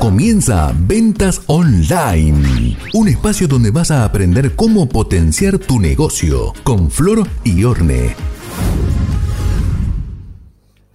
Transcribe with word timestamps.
Comienza 0.00 0.72
Ventas 0.76 1.42
Online, 1.46 2.76
un 2.94 3.08
espacio 3.08 3.46
donde 3.46 3.70
vas 3.70 3.90
a 3.90 4.04
aprender 4.04 4.54
cómo 4.56 4.88
potenciar 4.88 5.58
tu 5.58 5.78
negocio 5.78 6.52
con 6.62 6.90
Flor 6.90 7.26
y 7.44 7.64
Orne. 7.64 8.16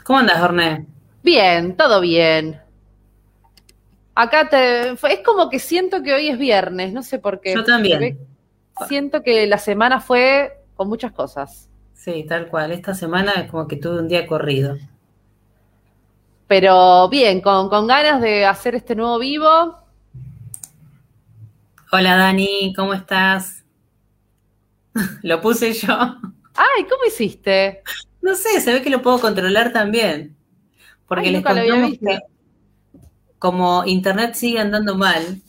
¿Cómo 0.04 0.20
andas, 0.20 0.42
Orne? 0.42 0.86
Bien, 1.24 1.76
todo 1.76 2.02
bien. 2.02 2.60
Acá 4.16 4.50
te, 4.50 4.92
es 4.92 5.20
como 5.26 5.50
que 5.50 5.60
siento 5.60 6.04
que 6.04 6.14
hoy 6.14 6.30
es 6.30 6.38
viernes, 6.38 6.92
no 6.92 7.04
sé 7.04 7.20
por 7.20 7.40
qué. 7.40 7.54
Yo 7.54 7.64
también. 7.64 8.20
Siento 8.88 9.24
que 9.24 9.48
la 9.48 9.58
semana 9.58 10.02
fue 10.02 10.52
con 10.76 10.90
muchas 10.90 11.12
cosas. 11.12 11.70
Sí, 11.94 12.26
tal 12.28 12.48
cual. 12.48 12.72
Esta 12.72 12.94
semana 12.94 13.32
es 13.34 13.52
como 13.52 13.68
que 13.68 13.76
tuve 13.78 14.00
un 14.00 14.08
día 14.08 14.28
corrido. 14.28 14.78
Pero 16.50 17.08
bien, 17.10 17.42
con, 17.42 17.70
ganas 17.86 18.20
de 18.22 18.44
hacer 18.44 18.74
este 18.74 18.96
nuevo 18.96 19.20
vivo. 19.20 19.78
Hola 21.92 22.16
Dani, 22.16 22.74
¿cómo 22.76 22.96
estás? 22.96 23.64
lo 25.22 25.40
puse 25.42 25.74
yo. 25.74 25.94
Ay, 25.94 26.86
¿cómo 26.90 27.06
hiciste? 27.08 27.84
No 28.24 28.34
sé, 28.34 28.62
se 28.62 28.74
ve 28.74 28.82
que 28.82 28.90
lo 28.90 29.04
puedo 29.04 29.20
controlar 29.20 29.72
también. 29.72 30.36
Porque 31.08 31.30
les 31.30 31.44
contamos 31.44 31.92
que 31.92 32.18
como 33.38 33.86
internet 33.86 34.34
sigue 34.34 34.60
andando 34.60 34.96
mal, 34.96 35.44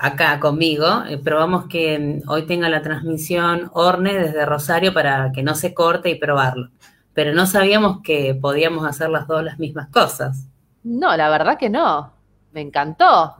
acá 0.00 0.40
conmigo, 0.40 1.04
eh, 1.08 1.16
probamos 1.16 1.68
que 1.68 1.96
mm, 1.96 2.28
hoy 2.28 2.42
tenga 2.42 2.68
la 2.68 2.82
transmisión 2.82 3.70
Orne 3.72 4.14
desde 4.14 4.44
Rosario 4.44 4.92
para 4.92 5.30
que 5.30 5.44
no 5.44 5.54
se 5.54 5.74
corte 5.74 6.10
y 6.10 6.16
probarlo 6.16 6.70
pero 7.14 7.32
no 7.32 7.46
sabíamos 7.46 8.02
que 8.02 8.34
podíamos 8.34 8.86
hacer 8.86 9.08
las 9.08 9.26
dos 9.28 9.42
las 9.42 9.58
mismas 9.58 9.88
cosas. 9.88 10.48
No, 10.82 11.16
la 11.16 11.30
verdad 11.30 11.56
que 11.56 11.70
no. 11.70 12.12
Me 12.52 12.60
encantó. 12.60 13.36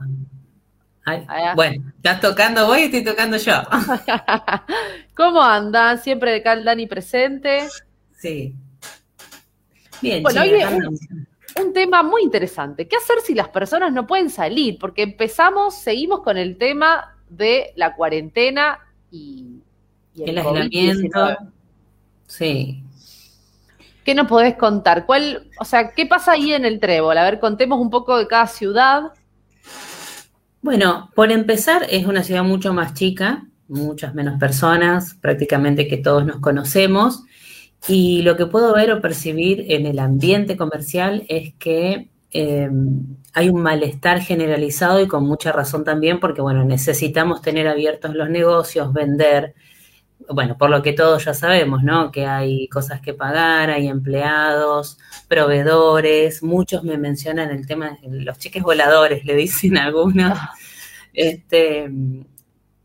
bueno, 1.55 1.91
estás 1.97 2.19
tocando 2.21 2.65
vos 2.65 2.77
y 2.77 2.83
estoy 2.83 3.03
tocando 3.03 3.37
yo. 3.37 3.53
¿Cómo 5.15 5.41
andan? 5.41 5.99
Siempre 5.99 6.31
de 6.31 6.41
Cal 6.41 6.63
Dani 6.63 6.87
presente. 6.87 7.67
Sí. 8.17 8.55
Bien, 10.01 10.23
bueno, 10.23 10.41
oye, 10.41 10.65
un, 11.57 11.73
tema 11.73 12.01
muy 12.03 12.23
interesante. 12.23 12.87
¿Qué 12.87 12.95
hacer 12.95 13.17
si 13.23 13.33
las 13.33 13.49
personas 13.49 13.93
no 13.93 14.07
pueden 14.07 14.29
salir? 14.29 14.77
Porque 14.79 15.03
empezamos, 15.03 15.75
seguimos 15.75 16.21
con 16.21 16.37
el 16.37 16.57
tema 16.57 17.15
de 17.29 17.71
la 17.75 17.95
cuarentena 17.95 18.79
y, 19.11 19.61
el, 20.17 20.37
aislamiento. 20.37 21.37
Sí. 22.27 22.84
¿Qué 24.05 24.13
nos 24.13 24.27
podés 24.27 24.55
contar? 24.55 25.07
¿Cuál, 25.07 25.49
o 25.59 25.65
sea, 25.65 25.89
qué 25.89 26.05
pasa 26.05 26.33
ahí 26.33 26.53
en 26.53 26.63
el 26.63 26.79
Trébol? 26.79 27.17
A 27.17 27.23
ver, 27.23 27.39
contemos 27.39 27.79
un 27.79 27.89
poco 27.89 28.19
de 28.19 28.27
cada 28.27 28.45
ciudad. 28.45 29.13
Bueno, 30.61 31.09
por 31.15 31.31
empezar, 31.31 31.87
es 31.89 32.05
una 32.05 32.23
ciudad 32.23 32.43
mucho 32.43 32.71
más 32.71 32.93
chica, 32.93 33.47
muchas 33.67 34.13
menos 34.13 34.39
personas, 34.39 35.15
prácticamente 35.19 35.87
que 35.87 35.97
todos 35.97 36.23
nos 36.23 36.39
conocemos. 36.39 37.23
Y 37.87 38.21
lo 38.21 38.37
que 38.37 38.45
puedo 38.45 38.75
ver 38.75 38.91
o 38.91 39.01
percibir 39.01 39.65
en 39.69 39.87
el 39.87 39.97
ambiente 39.97 40.55
comercial 40.55 41.25
es 41.27 41.55
que 41.55 42.09
eh, 42.29 42.69
hay 43.33 43.49
un 43.49 43.61
malestar 43.63 44.21
generalizado 44.21 45.01
y 45.01 45.07
con 45.07 45.25
mucha 45.25 45.51
razón 45.51 45.83
también, 45.83 46.19
porque 46.19 46.41
bueno, 46.41 46.63
necesitamos 46.63 47.41
tener 47.41 47.67
abiertos 47.67 48.13
los 48.13 48.29
negocios, 48.29 48.93
vender, 48.93 49.55
bueno, 50.29 50.57
por 50.57 50.69
lo 50.69 50.81
que 50.81 50.93
todos 50.93 51.25
ya 51.25 51.33
sabemos, 51.33 51.83
¿no? 51.83 52.11
Que 52.11 52.25
hay 52.25 52.67
cosas 52.67 53.01
que 53.01 53.13
pagar, 53.13 53.69
hay 53.69 53.87
empleados, 53.87 54.97
proveedores, 55.27 56.43
muchos 56.43 56.83
me 56.83 56.97
mencionan 56.97 57.51
el 57.51 57.67
tema 57.67 57.97
de 58.01 58.21
los 58.21 58.37
cheques 58.37 58.63
voladores, 58.63 59.25
le 59.25 59.35
dicen 59.35 59.77
algunos. 59.77 60.37
Este, 61.13 61.89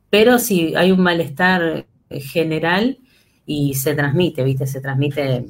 pero 0.09 0.39
sí, 0.39 0.75
hay 0.77 0.93
un 0.93 1.01
malestar 1.01 1.87
general 2.11 2.99
y 3.47 3.75
se 3.75 3.95
transmite, 3.95 4.43
¿viste? 4.45 4.67
Se 4.67 4.81
transmite 4.81 5.47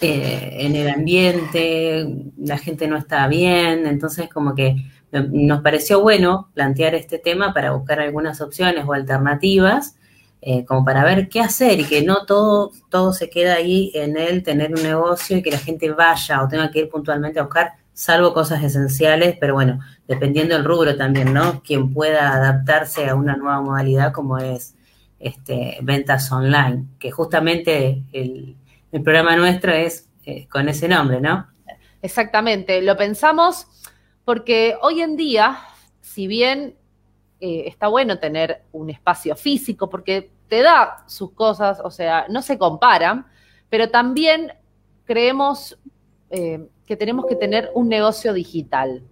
eh, 0.00 0.56
en 0.60 0.76
el 0.76 0.88
ambiente, 0.88 2.32
la 2.36 2.58
gente 2.58 2.86
no 2.86 2.96
está 2.96 3.26
bien, 3.28 3.86
entonces 3.86 4.28
como 4.28 4.54
que 4.54 4.76
nos 5.10 5.62
pareció 5.62 6.02
bueno 6.02 6.50
plantear 6.54 6.94
este 6.94 7.18
tema 7.18 7.54
para 7.54 7.72
buscar 7.72 7.98
algunas 8.00 8.40
opciones 8.40 8.84
o 8.86 8.92
alternativas 8.92 9.96
eh, 10.40 10.64
como 10.64 10.84
para 10.84 11.04
ver 11.04 11.28
qué 11.28 11.40
hacer 11.40 11.80
y 11.80 11.84
que 11.84 12.02
no 12.02 12.24
todo, 12.24 12.70
todo 12.90 13.12
se 13.12 13.28
queda 13.28 13.54
ahí 13.54 13.90
en 13.94 14.16
él 14.16 14.44
tener 14.44 14.72
un 14.72 14.82
negocio 14.82 15.36
y 15.36 15.42
que 15.42 15.50
la 15.50 15.58
gente 15.58 15.90
vaya 15.90 16.42
o 16.42 16.48
tenga 16.48 16.70
que 16.70 16.80
ir 16.80 16.88
puntualmente 16.88 17.40
a 17.40 17.42
buscar, 17.42 17.72
salvo 17.92 18.32
cosas 18.32 18.62
esenciales, 18.62 19.36
pero 19.40 19.54
bueno, 19.54 19.80
dependiendo 20.06 20.54
del 20.54 20.64
rubro 20.64 20.96
también, 20.96 21.34
¿no? 21.34 21.60
Quien 21.62 21.92
pueda 21.92 22.32
adaptarse 22.32 23.08
a 23.08 23.16
una 23.16 23.36
nueva 23.36 23.60
modalidad 23.60 24.12
como 24.12 24.38
es 24.38 24.76
este, 25.18 25.78
ventas 25.82 26.30
online, 26.30 26.86
que 27.00 27.10
justamente 27.10 28.04
el, 28.12 28.56
programa 29.02 29.34
nuestro 29.36 29.72
es 29.72 30.08
eh, 30.24 30.46
con 30.46 30.68
ese 30.68 30.86
nombre, 30.86 31.20
¿no? 31.20 31.48
Exactamente, 32.00 32.80
lo 32.80 32.96
pensamos 32.96 33.66
porque 34.24 34.76
hoy 34.82 35.00
en 35.00 35.16
día, 35.16 35.58
si 36.00 36.28
bien 36.28 36.77
eh, 37.40 37.64
está 37.66 37.88
bueno 37.88 38.18
tener 38.18 38.62
un 38.72 38.90
espacio 38.90 39.36
físico 39.36 39.88
porque 39.88 40.30
te 40.48 40.62
da 40.62 41.04
sus 41.06 41.32
cosas, 41.32 41.80
o 41.84 41.90
sea, 41.90 42.26
no 42.28 42.42
se 42.42 42.58
comparan, 42.58 43.26
pero 43.68 43.90
también 43.90 44.52
creemos 45.04 45.78
eh, 46.30 46.66
que 46.84 46.96
tenemos 46.96 47.26
que 47.26 47.36
tener 47.36 47.70
un 47.74 47.88
negocio 47.88 48.32
digital. 48.32 49.02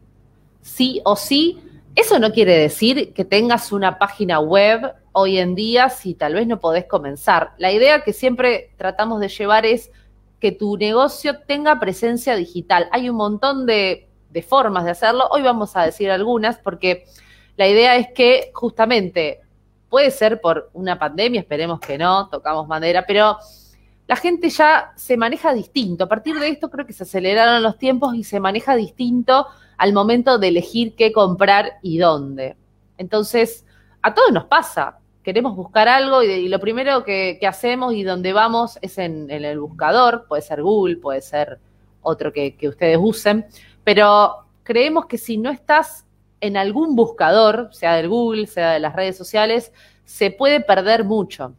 Sí 0.60 1.00
o 1.04 1.14
sí, 1.14 1.60
eso 1.94 2.18
no 2.18 2.32
quiere 2.32 2.58
decir 2.58 3.12
que 3.12 3.24
tengas 3.24 3.70
una 3.70 3.98
página 3.98 4.40
web 4.40 4.94
hoy 5.12 5.38
en 5.38 5.54
día 5.54 5.88
si 5.88 6.14
tal 6.14 6.34
vez 6.34 6.46
no 6.46 6.58
podés 6.58 6.86
comenzar. 6.86 7.52
La 7.58 7.72
idea 7.72 8.02
que 8.02 8.12
siempre 8.12 8.72
tratamos 8.76 9.20
de 9.20 9.28
llevar 9.28 9.64
es 9.64 9.90
que 10.40 10.52
tu 10.52 10.76
negocio 10.76 11.38
tenga 11.46 11.78
presencia 11.78 12.34
digital. 12.34 12.88
Hay 12.92 13.08
un 13.08 13.16
montón 13.16 13.66
de, 13.66 14.08
de 14.30 14.42
formas 14.42 14.84
de 14.84 14.90
hacerlo. 14.90 15.28
Hoy 15.30 15.42
vamos 15.42 15.76
a 15.76 15.84
decir 15.84 16.10
algunas 16.10 16.58
porque 16.58 17.04
la 17.56 17.68
idea 17.68 17.96
es 17.96 18.08
que 18.14 18.50
justamente 18.54 19.40
puede 19.88 20.10
ser 20.10 20.40
por 20.40 20.70
una 20.74 20.98
pandemia, 20.98 21.40
esperemos 21.40 21.80
que 21.80 21.96
no, 21.96 22.28
tocamos 22.28 22.68
madera, 22.68 23.04
pero 23.06 23.38
la 24.06 24.16
gente 24.16 24.50
ya 24.50 24.92
se 24.96 25.16
maneja 25.16 25.52
distinto. 25.52 26.04
A 26.04 26.08
partir 26.08 26.38
de 26.38 26.48
esto 26.48 26.70
creo 26.70 26.86
que 26.86 26.92
se 26.92 27.04
aceleraron 27.04 27.62
los 27.62 27.78
tiempos 27.78 28.14
y 28.14 28.24
se 28.24 28.40
maneja 28.40 28.76
distinto 28.76 29.46
al 29.78 29.92
momento 29.92 30.38
de 30.38 30.48
elegir 30.48 30.94
qué 30.94 31.12
comprar 31.12 31.78
y 31.82 31.98
dónde. 31.98 32.56
Entonces, 32.98 33.64
a 34.02 34.14
todos 34.14 34.32
nos 34.32 34.44
pasa. 34.44 34.98
Queremos 35.22 35.56
buscar 35.56 35.88
algo 35.88 36.22
y, 36.22 36.48
lo 36.48 36.60
primero 36.60 37.02
que, 37.02 37.40
hacemos 37.48 37.94
y 37.94 38.04
donde 38.04 38.32
vamos 38.32 38.78
es 38.80 38.98
en, 38.98 39.28
el 39.28 39.58
buscador, 39.58 40.26
puede 40.28 40.42
ser 40.42 40.62
Google, 40.62 40.98
puede 40.98 41.20
ser 41.20 41.58
otro 42.02 42.32
que 42.32 42.56
ustedes 42.62 42.98
usen, 43.00 43.44
pero 43.82 44.46
creemos 44.62 45.06
que 45.06 45.18
si 45.18 45.36
no 45.36 45.50
estás 45.50 46.05
en 46.40 46.56
algún 46.56 46.96
buscador, 46.96 47.70
sea 47.72 47.94
del 47.96 48.08
Google, 48.08 48.46
sea 48.46 48.72
de 48.72 48.80
las 48.80 48.94
redes 48.94 49.16
sociales, 49.16 49.72
se 50.04 50.30
puede 50.30 50.60
perder 50.60 51.04
mucho. 51.04 51.54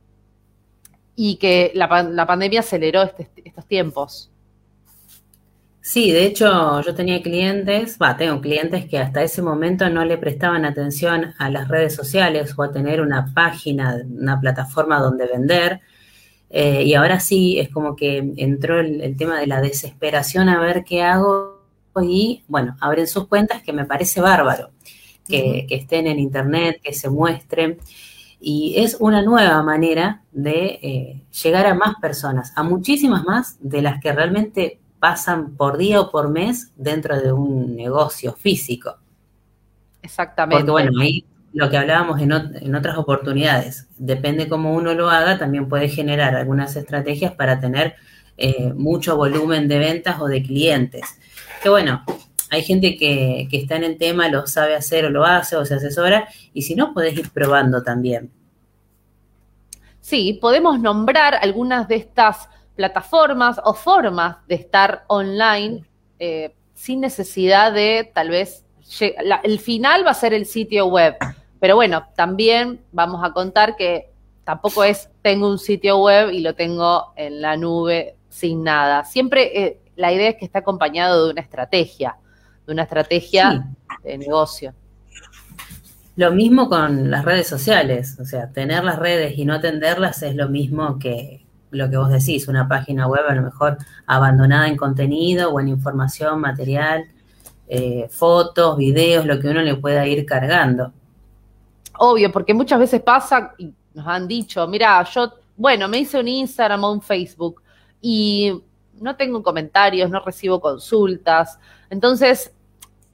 Y 1.16 1.38
que 1.38 1.72
la, 1.74 1.88
pandemia 2.28 2.60
aceleró 2.60 3.02
este, 3.04 3.30
estos 3.44 3.66
tiempos. 3.66 4.32
Sí, 5.88 6.12
de 6.12 6.26
hecho 6.26 6.82
yo 6.82 6.94
tenía 6.94 7.22
clientes, 7.24 7.98
va, 7.98 8.18
tengo 8.18 8.42
clientes 8.42 8.88
que 8.88 9.00
hasta 9.00 9.24
ese 9.24 9.42
momento 9.42 9.90
no 9.90 10.04
le 10.04 10.18
prestaban 10.18 10.66
atención 10.66 11.34
a 11.38 11.50
las 11.50 11.70
redes 11.70 11.96
sociales 11.96 12.54
o 12.58 12.64
a 12.64 12.74
tener 12.74 13.00
una 13.00 13.34
página, 13.34 13.96
una 14.06 14.38
plataforma 14.38 15.00
donde 15.00 15.28
vender. 15.28 15.80
Eh, 16.50 16.84
y 16.84 16.94
ahora 16.94 17.22
sí 17.22 17.58
es 17.58 17.70
como 17.70 17.96
que 17.96 18.34
entró 18.36 18.82
el, 18.82 19.16
tema 19.16 19.40
de 19.40 19.48
la 19.48 19.62
desesperación 19.62 20.50
a 20.50 20.60
ver 20.60 20.84
qué 20.84 21.04
hago 21.04 21.57
y, 22.04 22.44
bueno, 22.48 22.76
abren 22.80 23.08
sus 23.08 23.28
cuentas, 23.28 23.62
que 23.64 23.74
me 23.74 23.86
parece 23.86 24.22
bárbaro, 24.22 24.72
que, 25.28 25.66
estén 25.70 26.08
en 26.08 26.20
Internet, 26.20 26.80
que 26.84 26.94
se 26.94 27.10
muestren. 27.10 27.80
Y 28.40 28.76
es 28.78 28.98
una 29.00 29.22
nueva 29.22 29.64
manera 29.64 30.22
de 30.32 30.80
eh, 30.82 31.22
llegar 31.44 31.66
a 31.66 31.74
más 31.74 31.96
personas, 32.02 32.54
a 32.56 32.64
muchísimas 32.64 33.24
más 33.24 33.58
de 33.60 33.82
las 33.82 34.00
que 34.00 34.14
realmente 34.14 34.80
pasan 35.00 35.56
por 35.56 35.78
día 35.78 36.02
o 36.02 36.12
por 36.12 36.30
mes 36.30 36.72
dentro 36.76 37.20
de 37.20 37.32
un 37.32 37.76
negocio 37.76 38.34
físico. 38.34 38.98
Exactamente. 40.02 40.58
Porque 40.58 40.72
bueno, 40.72 41.02
ahí 41.02 41.26
lo 41.54 41.70
que 41.70 41.78
hablábamos 41.78 42.22
en, 42.22 42.76
otras 42.76 42.98
oportunidades, 42.98 43.88
depende 43.98 44.48
cómo 44.48 44.74
uno 44.74 44.94
lo 44.94 45.10
haga, 45.10 45.40
también 45.40 45.68
puede 45.68 45.90
generar 45.90 46.36
algunas 46.36 46.76
estrategias 46.76 47.34
para 47.34 47.60
tener 47.60 47.96
eh, 48.38 48.74
mucho 48.74 49.18
volumen 49.18 49.68
de 49.68 49.80
ventas 49.80 50.22
o 50.22 50.28
de 50.28 50.44
clientes 50.44 51.18
que 51.62 51.70
bueno, 51.70 52.04
hay 52.50 52.64
gente 52.64 52.98
que, 52.98 53.48
está 53.52 53.76
en 53.76 53.84
el 53.84 53.98
tema, 53.98 54.30
lo 54.30 54.48
sabe 54.48 54.76
hacer 54.76 55.06
o 55.06 55.10
lo 55.10 55.26
hace 55.26 55.56
o 55.56 55.66
se 55.66 55.76
asesora, 55.76 56.28
y 56.54 56.62
si 56.62 56.76
no, 56.76 56.94
podés 56.94 57.18
ir 57.18 57.30
probando 57.32 57.84
también. 57.84 58.32
Sí, 60.00 60.38
podemos 60.42 60.80
nombrar 60.80 61.36
algunas 61.36 61.88
de 61.88 61.96
estas 61.98 62.50
plataformas 62.76 63.60
o 63.64 63.74
formas 63.74 64.38
de 64.48 64.56
estar 64.56 65.04
online. 65.08 65.84
Eh, 66.20 66.54
sin 66.74 67.02
necesidad 67.02 67.74
de 67.74 68.10
tal 68.14 68.30
vez, 68.30 68.64
el 69.44 69.60
final 69.60 70.06
va 70.06 70.12
a 70.12 70.14
ser 70.14 70.34
el 70.34 70.46
sitio 70.46 70.86
web, 70.86 71.18
pero 71.60 71.76
bueno, 71.76 72.08
también 72.16 72.80
vamos 72.92 73.24
a 73.24 73.34
contar 73.34 73.76
que 73.76 74.12
tampoco 74.44 74.84
es 74.84 75.10
tengo 75.22 75.50
un 75.50 75.60
sitio 75.60 75.98
web 75.98 76.30
y 76.32 76.40
lo 76.40 76.54
tengo 76.54 77.12
en 77.16 77.42
la 77.42 77.58
nube 77.58 78.16
sin 78.30 78.64
nada. 78.64 79.04
Siempre 79.04 79.66
eh, 79.66 79.80
la 79.98 80.14
idea 80.14 80.30
es 80.30 80.36
que 80.38 80.46
esté 80.46 80.60
acompañado 80.60 81.26
de 81.26 81.32
una 81.32 81.42
estrategia, 81.42 82.16
de 82.66 82.74
una 82.74 82.84
estrategia 82.84 83.68
de 84.04 84.18
negocio. 84.18 84.74
Lo 86.16 86.32
mismo 86.32 86.70
con 86.70 87.12
las 87.12 87.26
redes 87.26 87.48
sociales, 87.48 88.18
o 88.20 88.26
sea, 88.26 88.50
tener 88.52 88.84
las 88.84 88.98
redes 88.98 89.38
y 89.38 89.46
no 89.46 89.54
atenderlas 89.54 90.24
es 90.24 90.36
lo 90.36 90.50
mismo 90.50 90.98
que 90.98 91.46
lo 91.70 91.90
que 91.90 91.98
vos 91.98 92.10
decís, 92.10 92.48
una 92.48 92.68
página 92.68 93.08
web 93.08 93.26
a 93.28 93.36
lo 93.36 93.42
mejor 93.42 93.78
abandonada 94.06 94.68
en 94.68 94.78
contenido 94.78 95.52
o 95.52 95.60
en 95.60 95.68
información, 95.68 96.40
material, 96.40 97.06
eh, 97.68 98.08
fotos, 98.10 98.78
videos, 98.78 99.26
lo 99.26 99.40
que 99.40 99.50
uno 99.50 99.62
le 99.62 99.76
pueda 99.76 100.08
ir 100.08 100.26
cargando. 100.26 100.94
Obvio, 102.00 102.32
porque 102.32 102.54
muchas 102.54 102.80
veces 102.80 103.02
pasa, 103.02 103.54
y 103.58 103.74
nos 103.94 104.08
han 104.08 104.28
dicho, 104.28 104.66
mira, 104.68 105.04
yo, 105.04 105.34
bueno, 105.58 105.88
me 105.88 106.00
hice 106.00 106.20
un 106.20 106.28
Instagram 106.28 106.84
o 106.84 106.92
un 106.94 107.02
Facebook 107.02 107.62
y 108.02 108.62
no 109.00 109.16
tengo 109.16 109.44
comentarios, 109.44 110.10
no 110.10 110.20
recibo 110.20 110.60
consultas. 110.60 111.60
Entonces, 111.90 112.54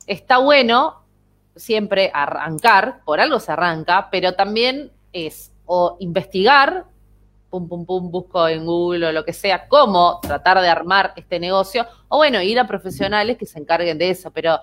está 0.08 0.38
bueno 0.38 1.04
siempre 1.56 2.12
arrancar, 2.14 3.02
por 3.06 3.20
algo 3.20 3.40
se 3.40 3.52
arranca, 3.52 4.10
pero 4.12 4.34
también 4.34 4.92
es 5.12 5.52
o 5.66 5.98
investigar, 6.00 6.86
pum, 7.50 7.68
pum, 7.68 7.86
pum, 7.86 8.12
busco 8.12 8.48
en 8.48 8.66
Google 8.66 9.08
o 9.08 9.12
lo 9.12 9.24
que 9.24 9.34
sea, 9.34 9.68
cómo 9.68 10.20
tratar 10.22 10.60
de 10.60 10.68
armar 10.68 11.14
este 11.16 11.40
negocio, 11.40 11.86
o 12.08 12.18
bueno, 12.18 12.42
ir 12.42 12.60
a 12.60 12.68
profesionales 12.68 13.38
que 13.38 13.46
se 13.46 13.60
encarguen 13.60 13.98
de 13.98 14.10
eso, 14.10 14.32
pero 14.32 14.60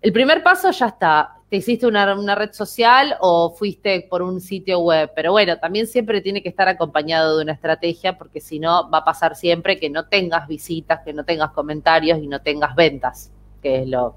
el 0.00 0.12
primer 0.12 0.42
paso 0.42 0.70
ya 0.70 0.86
está. 0.86 1.34
Te 1.48 1.56
hiciste 1.56 1.86
una, 1.86 2.14
una, 2.14 2.34
red 2.34 2.52
social 2.52 3.16
o 3.20 3.50
fuiste 3.50 4.06
por 4.08 4.20
un 4.20 4.40
sitio 4.40 4.80
web, 4.80 5.10
pero 5.16 5.32
bueno, 5.32 5.58
también 5.58 5.86
siempre 5.86 6.20
tiene 6.20 6.42
que 6.42 6.50
estar 6.50 6.68
acompañado 6.68 7.38
de 7.38 7.44
una 7.44 7.52
estrategia 7.52 8.18
porque 8.18 8.40
si 8.40 8.58
no 8.58 8.90
va 8.90 8.98
a 8.98 9.04
pasar 9.04 9.34
siempre 9.34 9.78
que 9.78 9.88
no 9.88 10.06
tengas 10.06 10.46
visitas, 10.46 11.00
que 11.04 11.14
no 11.14 11.24
tengas 11.24 11.52
comentarios 11.52 12.18
y 12.18 12.26
no 12.26 12.42
tengas 12.42 12.74
ventas, 12.74 13.30
que 13.62 13.82
es 13.82 13.88
lo, 13.88 14.16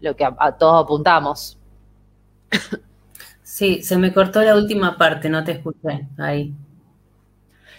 lo 0.00 0.14
que 0.14 0.24
a, 0.24 0.52
todos 0.52 0.84
apuntamos. 0.84 1.58
Sí, 3.42 3.82
se 3.82 3.98
me 3.98 4.14
cortó 4.14 4.40
la 4.42 4.56
última 4.56 4.96
parte, 4.96 5.28
no 5.28 5.44
te 5.44 5.52
escuché 5.52 6.08
ahí. 6.16 6.54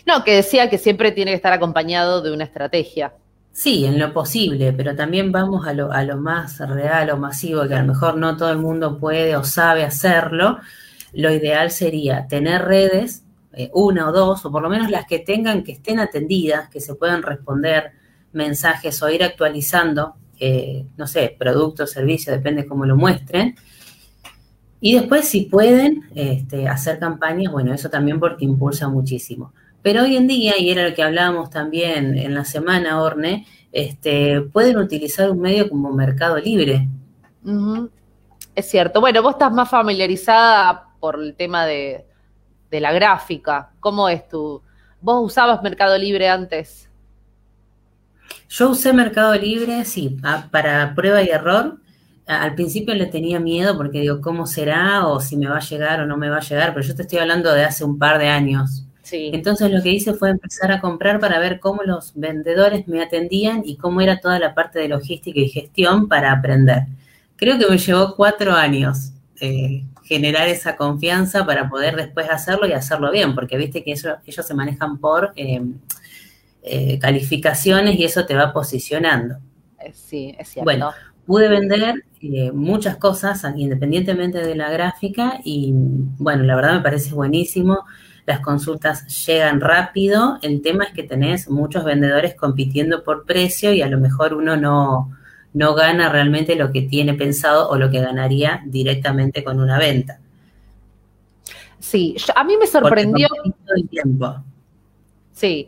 No, 0.05 0.23
que 0.23 0.35
decía 0.35 0.69
que 0.69 0.77
siempre 0.77 1.11
tiene 1.11 1.31
que 1.31 1.35
estar 1.35 1.53
acompañado 1.53 2.21
de 2.21 2.31
una 2.31 2.43
estrategia. 2.43 3.13
Sí, 3.53 3.85
en 3.85 3.99
lo 3.99 4.11
posible, 4.13 4.73
pero 4.73 4.95
también 4.95 5.31
vamos 5.31 5.65
a 5.67 5.73
lo, 5.73 5.91
a 5.91 6.03
lo 6.03 6.17
más 6.17 6.59
real 6.59 7.11
o 7.11 7.17
masivo, 7.17 7.67
que 7.67 7.75
a 7.75 7.81
lo 7.81 7.87
mejor 7.87 8.17
no 8.17 8.35
todo 8.35 8.51
el 8.51 8.57
mundo 8.57 8.99
puede 8.99 9.37
o 9.37 9.45
sabe 9.45 9.85
hacerlo. 9.85 10.59
Lo 11.13 11.31
ideal 11.31 11.71
sería 11.71 12.27
tener 12.27 12.63
redes, 12.63 13.23
eh, 13.53 13.69
una 13.73 14.09
o 14.09 14.11
dos, 14.11 14.45
o 14.45 14.51
por 14.51 14.61
lo 14.61 14.69
menos 14.69 14.89
las 14.89 15.05
que 15.05 15.19
tengan 15.19 15.63
que 15.63 15.73
estén 15.73 15.99
atendidas, 15.99 16.69
que 16.69 16.81
se 16.81 16.95
puedan 16.95 17.21
responder 17.21 17.91
mensajes 18.33 19.01
o 19.01 19.09
ir 19.09 19.23
actualizando 19.23 20.15
eh, 20.45 20.87
no 20.97 21.07
sé, 21.07 21.35
productos, 21.39 21.91
servicios, 21.91 22.35
depende 22.35 22.65
cómo 22.65 22.85
lo 22.85 22.97
muestren. 22.97 23.55
Y 24.81 24.95
después, 24.95 25.25
si 25.25 25.43
pueden 25.45 26.03
este, 26.15 26.67
hacer 26.67 26.99
campañas, 26.99 27.51
bueno, 27.51 27.73
eso 27.73 27.89
también 27.89 28.19
porque 28.19 28.43
impulsa 28.43 28.89
muchísimo. 28.89 29.53
Pero 29.83 30.03
hoy 30.03 30.15
en 30.15 30.27
día, 30.27 30.57
y 30.57 30.71
era 30.71 30.87
lo 30.87 30.95
que 30.95 31.03
hablábamos 31.03 31.49
también 31.49 32.17
en 32.17 32.33
la 32.33 32.45
semana, 32.45 33.01
Orne, 33.01 33.45
este, 33.71 34.41
pueden 34.41 34.77
utilizar 34.77 35.29
un 35.29 35.41
medio 35.41 35.69
como 35.69 35.91
Mercado 35.91 36.37
Libre. 36.37 36.87
Es 38.55 38.69
cierto. 38.69 39.01
Bueno, 39.01 39.21
vos 39.21 39.33
estás 39.33 39.51
más 39.51 39.69
familiarizada 39.69 40.87
por 40.99 41.21
el 41.21 41.35
tema 41.35 41.65
de, 41.65 42.05
de 42.71 42.79
la 42.79 42.93
gráfica. 42.93 43.71
¿Cómo 43.79 44.07
es 44.07 44.27
tu...? 44.29 44.61
¿Vos 45.01 45.25
usabas 45.25 45.61
Mercado 45.61 45.97
Libre 45.97 46.29
antes? 46.29 46.89
Yo 48.47 48.69
usé 48.69 48.93
Mercado 48.93 49.35
Libre, 49.35 49.83
sí, 49.83 50.17
para 50.49 50.95
prueba 50.95 51.21
y 51.21 51.27
error. 51.29 51.77
Al 52.25 52.55
principio 52.55 52.95
le 52.95 53.07
tenía 53.07 53.39
miedo 53.39 53.75
porque 53.75 53.99
digo, 53.99 54.21
¿cómo 54.21 54.47
será? 54.47 55.07
O 55.07 55.19
si 55.19 55.35
me 55.35 55.49
va 55.49 55.57
a 55.57 55.61
llegar 55.61 55.99
o 55.99 56.05
no 56.05 56.15
me 56.15 56.29
va 56.29 56.37
a 56.37 56.41
llegar, 56.41 56.73
pero 56.73 56.85
yo 56.85 56.95
te 56.95 57.01
estoy 57.01 57.19
hablando 57.19 57.51
de 57.51 57.65
hace 57.65 57.83
un 57.83 57.99
par 57.99 58.17
de 58.17 58.29
años. 58.29 58.85
Sí. 59.03 59.29
Entonces 59.33 59.69
lo 59.69 59.83
que 59.83 59.91
hice 59.91 60.13
fue 60.13 60.29
empezar 60.31 60.71
a 60.71 60.81
comprar 60.81 61.19
para 61.19 61.37
ver 61.37 61.59
cómo 61.59 61.83
los 61.83 62.13
vendedores 62.15 62.87
me 62.87 63.01
atendían 63.03 63.61
y 63.65 63.77
cómo 63.77 64.01
era 64.01 64.19
toda 64.19 64.39
la 64.39 64.55
parte 64.55 64.79
de 64.79 64.87
logística 64.87 65.39
y 65.39 65.49
gestión 65.49 66.07
para 66.07 66.31
aprender. 66.31 66.83
Creo 67.35 67.59
que 67.59 67.69
me 67.69 67.77
llevó 67.77 68.15
cuatro 68.15 68.53
años 68.53 69.11
eh, 69.41 69.83
generar 70.03 70.47
esa 70.47 70.75
confianza 70.75 71.45
para 71.45 71.69
poder 71.69 71.95
después 71.95 72.29
hacerlo 72.29 72.65
y 72.65 72.73
hacerlo 72.73 73.11
bien, 73.11 73.35
porque 73.35 73.57
viste 73.57 73.83
que 73.83 73.91
ellos, 73.91 74.15
ellos 74.25 74.45
se 74.45 74.53
manejan 74.53 74.97
por 74.97 75.33
eh, 75.35 75.61
eh, 76.65 76.97
calificaciones 76.97 77.99
y 77.99 78.05
eso 78.05 78.25
te 78.25 78.35
va 78.35 78.53
posicionando. 78.53 79.35
Eh, 79.79 79.91
sí, 79.93 80.33
es 80.39 80.47
cierto. 80.47 80.63
Bueno, 80.63 80.91
pude 81.25 81.49
vender 81.49 82.05
eh, 82.21 82.51
muchas 82.53 82.95
cosas 82.95 83.43
independientemente 83.57 84.39
de 84.39 84.55
la 84.55 84.69
gráfica 84.69 85.41
y 85.43 85.73
bueno, 85.73 86.43
la 86.43 86.55
verdad 86.55 86.75
me 86.75 86.81
parece 86.81 87.13
buenísimo. 87.13 87.79
Las 88.25 88.39
consultas 88.39 89.25
llegan 89.25 89.59
rápido. 89.59 90.39
El 90.41 90.61
tema 90.61 90.85
es 90.85 90.93
que 90.93 91.03
tenés 91.03 91.49
muchos 91.49 91.83
vendedores 91.83 92.35
compitiendo 92.35 93.03
por 93.03 93.25
precio 93.25 93.73
y 93.73 93.81
a 93.81 93.87
lo 93.87 93.99
mejor 93.99 94.33
uno 94.33 94.55
no, 94.55 95.11
no 95.53 95.73
gana 95.73 96.09
realmente 96.09 96.55
lo 96.55 96.71
que 96.71 96.83
tiene 96.83 97.13
pensado 97.13 97.69
o 97.69 97.77
lo 97.77 97.89
que 97.89 97.99
ganaría 97.99 98.61
directamente 98.65 99.43
con 99.43 99.59
una 99.59 99.77
venta. 99.77 100.19
Sí, 101.79 102.15
a 102.33 102.43
mí 102.43 102.55
me 102.57 102.65
sorprendió. 102.65 103.27
El 103.75 103.89
tiempo. 103.89 104.41
Sí, 105.33 105.67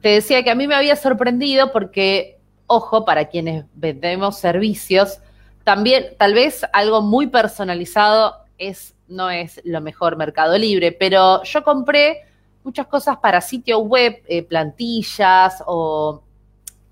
te 0.00 0.08
decía 0.08 0.42
que 0.42 0.50
a 0.50 0.54
mí 0.54 0.66
me 0.66 0.74
había 0.74 0.96
sorprendido 0.96 1.70
porque, 1.70 2.38
ojo, 2.66 3.04
para 3.04 3.26
quienes 3.26 3.66
vendemos 3.74 4.38
servicios, 4.38 5.18
también 5.64 6.06
tal 6.18 6.34
vez 6.34 6.64
algo 6.72 7.02
muy 7.02 7.26
personalizado 7.26 8.36
es, 8.56 8.94
no 9.10 9.30
es 9.30 9.60
lo 9.64 9.80
mejor 9.80 10.16
Mercado 10.16 10.56
Libre, 10.56 10.92
pero 10.92 11.42
yo 11.42 11.62
compré 11.62 12.22
muchas 12.62 12.86
cosas 12.86 13.18
para 13.18 13.40
sitio 13.40 13.80
web, 13.80 14.22
eh, 14.26 14.42
plantillas 14.42 15.62
o 15.66 16.22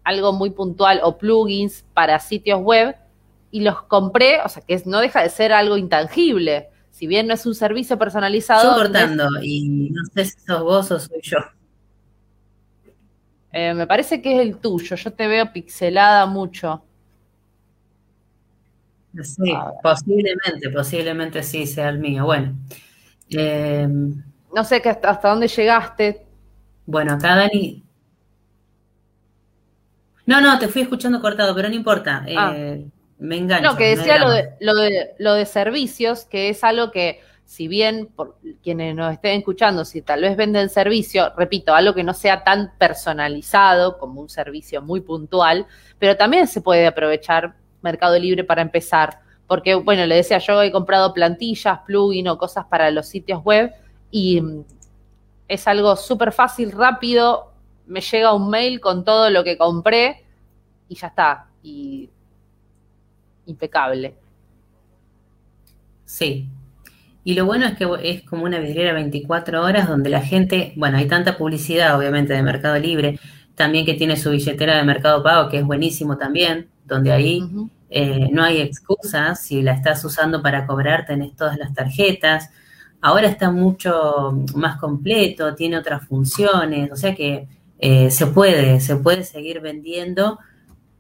algo 0.04 0.32
muy 0.32 0.50
puntual 0.50 1.00
o 1.02 1.16
plugins 1.18 1.84
para 1.94 2.18
sitios 2.18 2.60
web 2.60 2.96
y 3.50 3.60
los 3.60 3.82
compré, 3.82 4.40
o 4.42 4.48
sea 4.48 4.62
que 4.66 4.80
no 4.86 5.00
deja 5.00 5.22
de 5.22 5.30
ser 5.30 5.52
algo 5.52 5.76
intangible. 5.76 6.68
Si 6.90 7.06
bien 7.06 7.28
no 7.28 7.34
es 7.34 7.46
un 7.46 7.54
servicio 7.54 7.98
personalizado. 7.98 8.70
Yo 8.70 8.82
cortando, 8.82 9.28
y 9.42 9.90
no 9.90 10.02
sé 10.14 10.24
si 10.24 10.40
sos 10.40 10.62
vos 10.62 10.90
o 10.90 10.98
soy 10.98 11.20
yo. 11.22 11.38
Eh, 13.52 13.72
me 13.72 13.86
parece 13.86 14.20
que 14.20 14.34
es 14.34 14.40
el 14.40 14.56
tuyo. 14.58 14.96
Yo 14.96 15.12
te 15.12 15.26
veo 15.26 15.52
pixelada 15.52 16.26
mucho. 16.26 16.82
Sí, 19.22 19.52
posiblemente, 19.82 20.70
posiblemente 20.72 21.42
sí 21.42 21.66
sea 21.66 21.88
el 21.88 21.98
mío. 21.98 22.24
Bueno. 22.24 22.54
Em, 23.30 24.22
no 24.54 24.64
sé 24.64 24.76
hasta 24.84 25.28
dónde 25.28 25.48
llegaste. 25.48 26.26
Bueno, 26.86 27.14
acá 27.14 27.36
Dani. 27.36 27.84
No, 30.26 30.40
no, 30.40 30.58
te 30.58 30.68
fui 30.68 30.82
escuchando 30.82 31.20
cortado, 31.20 31.54
pero 31.54 31.68
no 31.68 31.74
importa. 31.74 32.24
Ah. 32.36 32.52
Eh, 32.54 32.86
me 33.18 33.36
engancho. 33.36 33.70
No, 33.70 33.76
que 33.76 33.96
decía 33.96 34.18
lo, 34.18 34.30
de, 34.30 34.50
lo, 34.60 34.74
de, 34.74 35.14
lo 35.18 35.34
de 35.34 35.46
servicios, 35.46 36.24
que 36.24 36.50
es 36.50 36.62
algo 36.62 36.90
que 36.90 37.20
si 37.48 37.66
bien 37.66 38.08
por 38.14 38.36
quienes 38.62 38.94
nos 38.94 39.14
estén 39.14 39.38
escuchando, 39.38 39.86
si 39.86 40.02
tal 40.02 40.20
vez 40.20 40.36
venden 40.36 40.68
servicio, 40.68 41.32
repito, 41.34 41.74
algo 41.74 41.94
que 41.94 42.04
no 42.04 42.12
sea 42.12 42.44
tan 42.44 42.72
personalizado 42.76 43.96
como 43.96 44.20
un 44.20 44.28
servicio 44.28 44.82
muy 44.82 45.00
puntual, 45.00 45.66
pero 45.98 46.14
también 46.14 46.46
se 46.46 46.60
puede 46.60 46.86
aprovechar 46.86 47.56
Mercado 47.88 48.18
Libre 48.18 48.44
para 48.44 48.62
empezar. 48.62 49.20
Porque, 49.46 49.74
bueno, 49.74 50.04
le 50.06 50.16
decía, 50.16 50.38
yo 50.38 50.62
he 50.62 50.70
comprado 50.70 51.14
plantillas, 51.14 51.80
plugin 51.86 52.28
o 52.28 52.38
cosas 52.38 52.66
para 52.66 52.90
los 52.90 53.06
sitios 53.06 53.42
web 53.42 53.72
y 54.10 54.40
mm, 54.40 54.64
es 55.48 55.66
algo 55.66 55.96
súper 55.96 56.32
fácil, 56.32 56.72
rápido, 56.72 57.52
me 57.86 58.00
llega 58.00 58.34
un 58.34 58.50
mail 58.50 58.80
con 58.80 59.04
todo 59.04 59.30
lo 59.30 59.42
que 59.42 59.56
compré 59.56 60.24
y 60.88 60.94
ya 60.94 61.08
está. 61.08 61.46
Y 61.62 62.10
impecable. 63.46 64.14
Sí, 66.04 66.48
y 67.28 67.34
lo 67.34 67.44
bueno 67.44 67.66
es 67.66 67.76
que 67.76 67.86
es 68.04 68.22
como 68.22 68.44
una 68.44 68.58
vidriera 68.58 68.94
24 68.94 69.62
horas 69.62 69.86
donde 69.86 70.08
la 70.08 70.22
gente, 70.22 70.72
bueno, 70.76 70.96
hay 70.96 71.06
tanta 71.08 71.36
publicidad 71.36 71.94
obviamente 71.98 72.32
de 72.32 72.42
Mercado 72.42 72.78
Libre, 72.78 73.18
también 73.54 73.84
que 73.84 73.92
tiene 73.92 74.16
su 74.16 74.30
billetera 74.30 74.76
de 74.78 74.84
Mercado 74.84 75.22
Pago, 75.22 75.50
que 75.50 75.58
es 75.58 75.64
buenísimo 75.64 76.16
también, 76.16 76.68
donde 76.88 77.12
ahí 77.12 77.44
eh, 77.90 78.28
no 78.32 78.42
hay 78.42 78.60
excusas, 78.60 79.40
si 79.42 79.62
la 79.62 79.72
estás 79.72 80.04
usando 80.04 80.42
para 80.42 80.66
cobrar 80.66 81.06
tenés 81.06 81.36
todas 81.36 81.56
las 81.58 81.72
tarjetas. 81.74 82.50
Ahora 83.00 83.28
está 83.28 83.50
mucho 83.50 84.32
más 84.54 84.78
completo, 84.78 85.54
tiene 85.54 85.78
otras 85.78 86.04
funciones, 86.06 86.90
o 86.90 86.96
sea 86.96 87.14
que 87.14 87.46
eh, 87.78 88.10
se 88.10 88.26
puede, 88.26 88.80
se 88.80 88.96
puede 88.96 89.22
seguir 89.22 89.60
vendiendo 89.60 90.38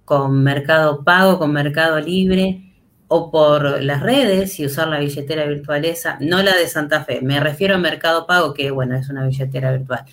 con 0.04 0.42
Mercado 0.42 1.04
Pago, 1.04 1.38
con 1.38 1.52
Mercado 1.52 1.98
Libre 2.00 2.64
o 3.08 3.30
por 3.30 3.82
las 3.82 4.02
redes 4.02 4.60
y 4.60 4.66
usar 4.66 4.88
la 4.88 5.00
billetera 5.00 5.46
virtual 5.46 5.84
esa, 5.84 6.18
no 6.20 6.42
la 6.42 6.54
de 6.56 6.68
Santa 6.68 7.04
Fe, 7.04 7.20
me 7.22 7.40
refiero 7.40 7.74
a 7.74 7.78
Mercado 7.78 8.26
Pago, 8.26 8.54
que 8.54 8.70
bueno, 8.70 8.96
es 8.96 9.08
una 9.08 9.26
billetera 9.26 9.72
virtual. 9.72 10.04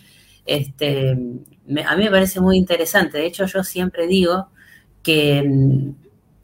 Este, 0.46 1.12
a 1.12 1.96
mí 1.96 2.04
me 2.04 2.12
parece 2.12 2.40
muy 2.40 2.58
interesante, 2.58 3.18
de 3.18 3.26
hecho 3.26 3.46
yo 3.46 3.64
siempre 3.64 4.08
digo 4.08 4.50
que 5.06 5.44
mm, 5.48 5.96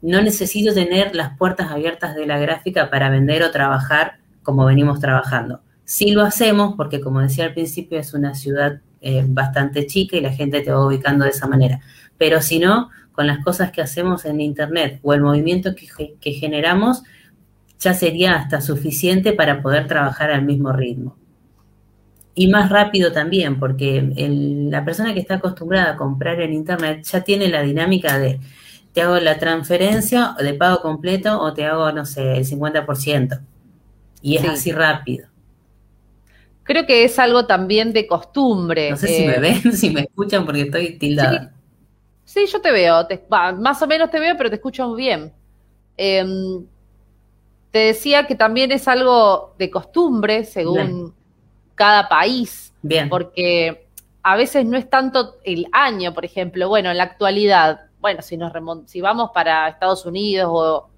no 0.02 0.22
necesito 0.22 0.72
tener 0.72 1.14
las 1.14 1.36
puertas 1.36 1.70
abiertas 1.70 2.14
de 2.14 2.26
la 2.26 2.38
gráfica 2.38 2.88
para 2.90 3.10
vender 3.10 3.42
o 3.42 3.50
trabajar 3.50 4.18
como 4.42 4.64
venimos 4.64 5.00
trabajando. 5.00 5.60
Sí 5.84 6.12
lo 6.12 6.22
hacemos 6.22 6.74
porque, 6.76 7.00
como 7.00 7.20
decía 7.20 7.44
al 7.44 7.54
principio, 7.54 7.98
es 7.98 8.14
una 8.14 8.34
ciudad 8.34 8.80
eh, 9.00 9.24
bastante 9.26 9.86
chica 9.86 10.16
y 10.16 10.20
la 10.20 10.32
gente 10.32 10.60
te 10.60 10.70
va 10.70 10.86
ubicando 10.86 11.24
de 11.24 11.32
esa 11.32 11.48
manera. 11.48 11.80
Pero 12.16 12.40
si 12.40 12.60
no, 12.60 12.88
con 13.10 13.26
las 13.26 13.44
cosas 13.44 13.72
que 13.72 13.82
hacemos 13.82 14.24
en 14.24 14.40
Internet 14.40 15.00
o 15.02 15.12
el 15.12 15.20
movimiento 15.20 15.74
que, 15.74 16.32
generamos, 16.32 17.02
ya 17.80 17.94
sería 17.94 18.34
hasta 18.34 18.60
suficiente 18.60 19.32
para 19.32 19.60
poder 19.60 19.88
trabajar 19.88 20.30
al 20.30 20.44
mismo 20.44 20.72
ritmo. 20.72 21.16
Y 22.34 22.48
más 22.48 22.70
rápido 22.70 23.12
también, 23.12 23.58
porque 23.58 24.02
la 24.70 24.84
persona 24.84 25.12
que 25.12 25.20
está 25.20 25.34
acostumbrada 25.34 25.92
a 25.92 25.96
comprar 25.96 26.40
en 26.40 26.52
Internet 26.54 27.04
ya 27.04 27.22
tiene 27.22 27.48
la 27.48 27.62
dinámica 27.62 28.18
de 28.18 28.40
te 28.92 29.02
hago 29.02 29.18
la 29.18 29.38
transferencia 29.38 30.34
de 30.38 30.54
pago 30.54 30.80
completo 30.80 31.40
o 31.40 31.52
te 31.54 31.64
hago, 31.64 31.92
no 31.92 32.04
sé, 32.04 32.36
el 32.36 32.46
50%. 32.46 33.40
Y 34.20 34.36
es 34.36 34.48
así 34.48 34.72
rápido. 34.72 35.28
Creo 36.62 36.86
que 36.86 37.04
es 37.04 37.18
algo 37.18 37.46
también 37.46 37.92
de 37.92 38.06
costumbre. 38.06 38.90
No 38.90 38.96
sé 38.96 39.08
si 39.08 39.26
me 39.26 39.34
eh, 39.34 39.40
ven, 39.40 39.72
si 39.72 39.90
me 39.90 40.02
escuchan, 40.02 40.44
porque 40.44 40.62
estoy 40.62 40.98
tildada. 40.98 41.52
Sí, 42.24 42.46
yo 42.46 42.60
te 42.60 42.70
veo, 42.70 43.06
más 43.58 43.82
o 43.82 43.86
menos 43.86 44.10
te 44.10 44.20
veo, 44.20 44.36
pero 44.36 44.48
te 44.48 44.56
escucho 44.56 44.88
muy 44.88 45.02
bien. 45.02 45.32
Em, 45.96 46.64
te 47.70 47.78
decía 47.78 48.26
que 48.26 48.34
también 48.34 48.70
es 48.72 48.86
algo 48.86 49.54
de 49.58 49.70
costumbre 49.70 50.44
según 50.44 51.14
cada 51.74 52.08
país. 52.08 52.72
Bien. 52.82 53.08
Porque 53.08 53.86
a 54.22 54.36
veces 54.36 54.64
no 54.66 54.76
es 54.76 54.88
tanto 54.88 55.36
el 55.44 55.66
año, 55.72 56.14
por 56.14 56.24
ejemplo. 56.24 56.68
Bueno, 56.68 56.90
en 56.90 56.98
la 56.98 57.04
actualidad, 57.04 57.82
bueno, 58.00 58.22
si, 58.22 58.36
nos 58.36 58.52
si 58.86 59.00
vamos 59.00 59.30
para 59.32 59.68
Estados 59.68 60.06
Unidos 60.06 60.48
o 60.52 60.88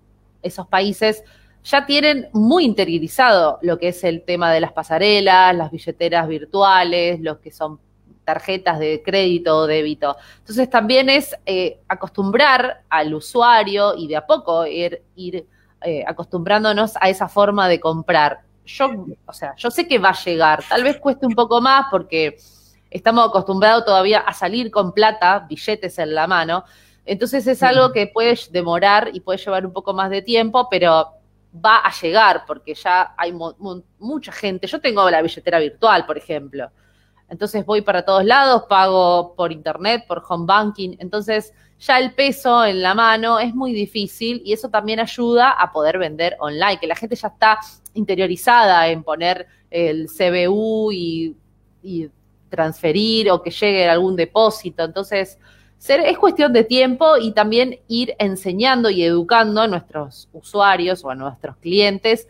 esos 0.43 0.67
países, 0.67 1.23
ya 1.65 1.87
tienen 1.87 2.29
muy 2.33 2.65
interiorizado 2.65 3.59
lo 3.63 3.79
que 3.79 3.89
es 3.89 4.05
el 4.05 4.23
tema 4.23 4.53
de 4.53 4.61
las 4.61 4.73
pasarelas, 4.73 5.57
las 5.57 5.71
billeteras 5.71 6.29
virtuales, 6.29 7.21
lo 7.21 7.41
que 7.41 7.51
son 7.51 7.81
tarjetas 8.25 8.79
de 8.79 9.03
crédito 9.03 9.57
o 9.57 9.67
débito. 9.67 10.17
Entonces 10.39 10.69
también 10.69 11.09
es 11.09 11.35
eh, 11.47 11.81
acostumbrar 11.89 12.83
al 12.89 13.15
usuario 13.15 13.95
y 13.97 14.09
de 14.09 14.17
a 14.17 14.27
poco 14.27 14.67
ir, 14.67 15.03
ir 15.15 15.47
eh, 15.83 16.05
acostumbrándonos 16.07 16.97
a 17.01 17.09
esa 17.09 17.29
forma 17.29 17.69
de 17.69 17.81
comprar. 17.81 18.44
Yo, 18.65 19.07
o 19.27 19.33
sea, 19.33 19.55
yo 19.57 19.71
sé 19.71 19.87
que 19.87 19.99
va 19.99 20.11
a 20.11 20.25
llegar, 20.25 20.65
tal 20.69 20.83
vez 20.83 20.99
cueste 20.99 21.27
un 21.27 21.35
poco 21.35 21.61
más 21.61 21.87
porque 21.91 22.39
estamos 22.91 23.29
acostumbrados 23.29 23.85
todavía 23.85 24.21
a 24.21 24.33
salir 24.33 24.71
con 24.71 24.93
plata, 24.93 25.47
billetes 25.49 25.99
en 25.99 26.15
la 26.15 26.27
mano. 26.27 26.65
Entonces 27.05 27.47
es 27.47 27.63
algo 27.63 27.93
que 27.93 28.07
puede 28.07 28.39
demorar 28.51 29.11
y 29.13 29.21
puede 29.21 29.39
llevar 29.39 29.67
un 29.67 29.73
poco 29.73 29.93
más 29.93 30.09
de 30.11 30.23
tiempo, 30.23 30.69
pero 30.71 31.09
va 31.55 31.79
a 31.79 31.93
llegar 31.93 32.45
porque 32.47 32.75
ya 32.75 33.15
hay 33.17 33.33
mucha 33.99 34.33
gente. 34.33 34.67
Yo 34.67 34.81
tengo 34.81 35.09
la 35.11 35.21
billetera 35.21 35.59
virtual, 35.59 36.07
por 36.07 36.17
ejemplo. 36.17 36.71
Entonces 37.29 37.65
voy 37.65 37.81
para 37.81 38.05
todos 38.05 38.25
lados, 38.25 38.65
pago 38.69 39.35
por 39.35 39.53
internet, 39.53 40.05
por 40.07 40.23
home 40.29 40.47
banking. 40.47 40.97
Entonces 40.99 41.53
ya 41.79 41.99
el 41.99 42.15
peso 42.15 42.65
en 42.65 42.83
la 42.83 42.95
mano 42.95 43.39
es 43.39 43.55
muy 43.55 43.73
difícil 43.73 44.41
y 44.45 44.53
eso 44.53 44.69
también 44.69 45.01
ayuda 45.01 45.51
a 45.51 45.73
poder 45.73 45.99
vender 45.99 46.37
online, 46.41 46.79
que 46.79 46.87
la 46.87 46.97
gente 46.97 47.17
ya 47.17 47.29
está 47.29 47.59
interiorizada 47.95 48.89
en 48.89 49.03
poner 49.03 49.47
el 49.71 50.09
CBU 50.09 50.93
y, 50.93 51.37
transferir 52.49 53.33
o 53.33 53.43
que 53.43 53.51
llegue 53.51 53.89
algún 53.89 54.15
depósito. 54.15 54.85
Entonces, 54.85 55.41
es 55.89 56.19
cuestión 56.19 56.53
de 56.53 56.63
tiempo 56.63 57.17
y 57.17 57.33
también 57.33 57.81
ir 57.89 58.15
enseñando 58.21 58.91
y 58.91 59.03
educando 59.03 59.61
a 59.61 59.67
nuestros 59.67 60.29
usuarios 60.33 61.05
o 61.05 61.11
a 61.11 61.17
nuestros 61.17 61.57
clientes 61.57 62.29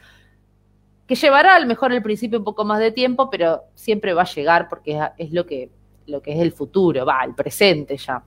que 1.06 1.14
llevará 1.14 1.56
a 1.56 1.60
lo 1.60 1.66
mejor 1.66 1.92
al 1.92 2.02
principio 2.02 2.38
un 2.38 2.44
poco 2.44 2.64
más 2.64 2.80
de 2.80 2.90
tiempo, 2.90 3.28
pero 3.30 3.64
siempre 3.74 4.14
va 4.14 4.22
a 4.22 4.34
llegar 4.34 4.68
porque 4.68 4.98
es 5.18 5.32
lo 5.32 5.44
que, 5.44 5.70
lo 6.06 6.22
que 6.22 6.32
es 6.32 6.40
el 6.40 6.52
futuro, 6.52 7.04
va, 7.04 7.24
el 7.24 7.34
presente 7.34 7.96
ya. 7.96 8.22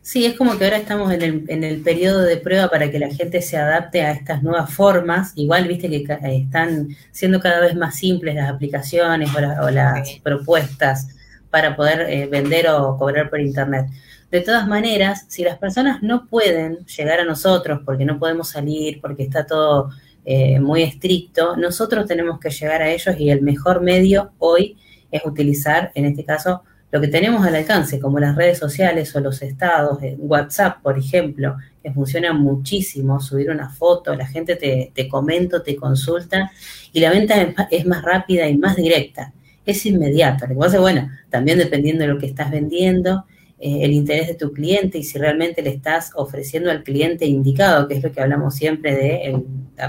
Sí, 0.00 0.24
es 0.24 0.38
como 0.38 0.56
que 0.56 0.64
ahora 0.64 0.78
estamos 0.78 1.12
en 1.12 1.20
el, 1.20 1.44
en 1.48 1.64
el 1.64 1.82
periodo 1.82 2.22
de 2.22 2.38
prueba 2.38 2.70
para 2.70 2.90
que 2.90 2.98
la 2.98 3.10
gente 3.10 3.42
se 3.42 3.58
adapte 3.58 4.00
a 4.00 4.12
estas 4.12 4.42
nuevas 4.42 4.72
formas. 4.72 5.32
Igual, 5.34 5.68
viste 5.68 5.90
que 5.90 6.06
están 6.22 6.88
siendo 7.10 7.40
cada 7.40 7.60
vez 7.60 7.74
más 7.74 7.96
simples 7.96 8.34
las 8.34 8.48
aplicaciones 8.48 9.28
o, 9.34 9.70
las 9.70 10.08
propuestas 10.22 11.08
para 11.50 11.76
poder 11.76 12.08
eh, 12.08 12.26
vender 12.26 12.68
o 12.70 12.96
cobrar 12.96 13.28
por 13.28 13.40
Internet. 13.40 13.88
De 14.30 14.40
todas 14.40 14.66
maneras, 14.66 15.26
si 15.28 15.44
las 15.44 15.58
personas 15.58 16.02
no 16.02 16.26
pueden 16.26 16.86
llegar 16.86 17.20
a 17.20 17.24
nosotros 17.24 17.80
porque 17.84 18.06
no 18.06 18.18
podemos 18.18 18.48
salir, 18.48 19.02
porque 19.02 19.24
está 19.24 19.44
todo 19.44 19.90
eh, 20.30 20.60
muy 20.60 20.82
estricto, 20.82 21.56
nosotros 21.56 22.04
tenemos 22.04 22.38
que 22.38 22.50
llegar 22.50 22.82
a 22.82 22.90
ellos 22.90 23.18
y 23.18 23.30
el 23.30 23.40
mejor 23.40 23.80
medio 23.80 24.32
hoy 24.36 24.76
es 25.10 25.24
utilizar, 25.24 25.90
en 25.94 26.04
este 26.04 26.22
caso, 26.22 26.64
lo 26.90 27.00
que 27.00 27.08
tenemos 27.08 27.46
al 27.46 27.54
alcance, 27.54 27.98
como 27.98 28.18
las 28.18 28.36
redes 28.36 28.58
sociales 28.58 29.16
o 29.16 29.20
los 29.20 29.40
estados, 29.40 30.00
WhatsApp, 30.18 30.82
por 30.82 30.98
ejemplo, 30.98 31.56
que 31.82 31.90
funciona 31.92 32.34
muchísimo, 32.34 33.20
subir 33.20 33.50
una 33.50 33.70
foto, 33.70 34.14
la 34.14 34.26
gente 34.26 34.56
te, 34.56 34.92
te 34.94 35.08
comenta, 35.08 35.62
te 35.62 35.76
consulta, 35.76 36.52
y 36.92 37.00
la 37.00 37.08
venta 37.08 37.34
es 37.70 37.86
más 37.86 38.02
rápida 38.02 38.46
y 38.48 38.58
más 38.58 38.76
directa, 38.76 39.32
es 39.64 39.86
inmediata. 39.86 40.46
Lo 40.46 40.56
que 40.56 40.60
pasa 40.60 40.78
bueno, 40.78 41.08
también 41.30 41.56
dependiendo 41.56 42.02
de 42.02 42.12
lo 42.12 42.18
que 42.18 42.26
estás 42.26 42.50
vendiendo, 42.50 43.24
eh, 43.60 43.80
el 43.82 43.92
interés 43.92 44.28
de 44.28 44.34
tu 44.34 44.52
cliente 44.52 44.98
y 44.98 45.04
si 45.04 45.18
realmente 45.18 45.62
le 45.62 45.70
estás 45.70 46.12
ofreciendo 46.14 46.70
al 46.70 46.84
cliente 46.84 47.26
indicado, 47.26 47.88
que 47.88 47.96
es 47.96 48.02
lo 48.04 48.12
que 48.12 48.20
hablamos 48.20 48.54
siempre 48.54 48.94
de 48.94 49.42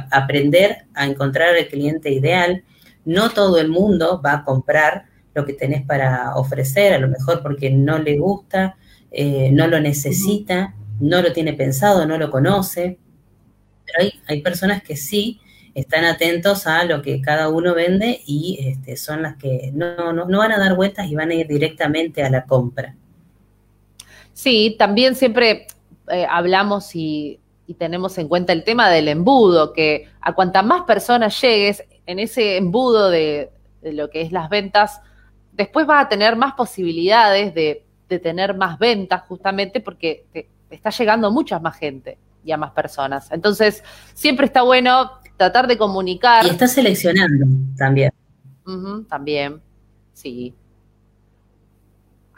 aprender 0.09 0.85
a 0.95 1.05
encontrar 1.05 1.55
el 1.55 1.67
cliente 1.67 2.11
ideal. 2.11 2.63
No 3.05 3.29
todo 3.29 3.59
el 3.59 3.69
mundo 3.69 4.21
va 4.25 4.33
a 4.33 4.43
comprar 4.43 5.05
lo 5.35 5.45
que 5.45 5.53
tenés 5.53 5.85
para 5.85 6.35
ofrecer, 6.35 6.93
a 6.93 6.99
lo 6.99 7.07
mejor 7.07 7.43
porque 7.43 7.69
no 7.69 7.99
le 7.99 8.17
gusta, 8.17 8.75
eh, 9.11 9.51
no 9.51 9.67
lo 9.67 9.79
necesita, 9.79 10.73
no 10.99 11.21
lo 11.21 11.31
tiene 11.31 11.53
pensado, 11.53 12.07
no 12.07 12.17
lo 12.17 12.31
conoce. 12.31 12.97
Pero 13.85 13.99
hay, 13.99 14.13
hay 14.27 14.41
personas 14.41 14.81
que 14.81 14.95
sí 14.95 15.39
están 15.75 16.05
atentos 16.05 16.65
a 16.65 16.85
lo 16.85 17.03
que 17.03 17.21
cada 17.21 17.49
uno 17.49 17.75
vende 17.75 18.19
y 18.25 18.57
este, 18.61 18.97
son 18.97 19.21
las 19.21 19.35
que 19.37 19.71
no, 19.73 20.11
no, 20.11 20.25
no 20.25 20.39
van 20.39 20.51
a 20.53 20.59
dar 20.59 20.75
vueltas 20.75 21.07
y 21.07 21.15
van 21.15 21.29
a 21.29 21.35
ir 21.35 21.47
directamente 21.47 22.23
a 22.23 22.31
la 22.31 22.45
compra. 22.45 22.95
Sí, 24.39 24.77
también 24.79 25.15
siempre 25.15 25.67
eh, 26.07 26.25
hablamos 26.29 26.95
y, 26.95 27.41
tenemos 27.77 28.17
en 28.17 28.29
cuenta 28.29 28.53
el 28.53 28.63
tema 28.63 28.89
del 28.89 29.09
embudo, 29.09 29.73
que 29.73 30.07
a 30.21 30.33
cuanta 30.33 30.63
más 30.63 30.83
personas 30.83 31.39
llegues 31.41 31.83
en 32.05 32.19
ese 32.19 32.55
embudo 32.55 33.09
de, 33.09 33.51
lo 33.83 34.09
que 34.09 34.21
es 34.21 34.31
las 34.31 34.49
ventas, 34.49 35.01
después 35.51 35.85
vas 35.85 36.05
a 36.05 36.09
tener 36.09 36.37
más 36.37 36.53
posibilidades 36.53 37.53
de, 37.53 37.83
tener 38.07 38.55
más 38.55 38.79
ventas 38.79 39.23
justamente 39.27 39.81
porque 39.81 40.25
te, 40.31 40.47
está 40.69 40.89
llegando 40.89 41.29
mucha 41.31 41.59
más 41.59 41.75
gente 41.75 42.17
y 42.45 42.53
a 42.53 42.57
más 42.57 42.71
personas. 42.71 43.29
Entonces, 43.33 43.83
siempre 44.13 44.45
está 44.45 44.61
bueno 44.61 45.11
tratar 45.35 45.67
de 45.67 45.77
comunicar. 45.77 46.45
Y 46.45 46.49
está 46.49 46.67
seleccionando 46.69 47.45
también. 47.77 48.13
también, 49.09 49.61
sí 50.13 50.55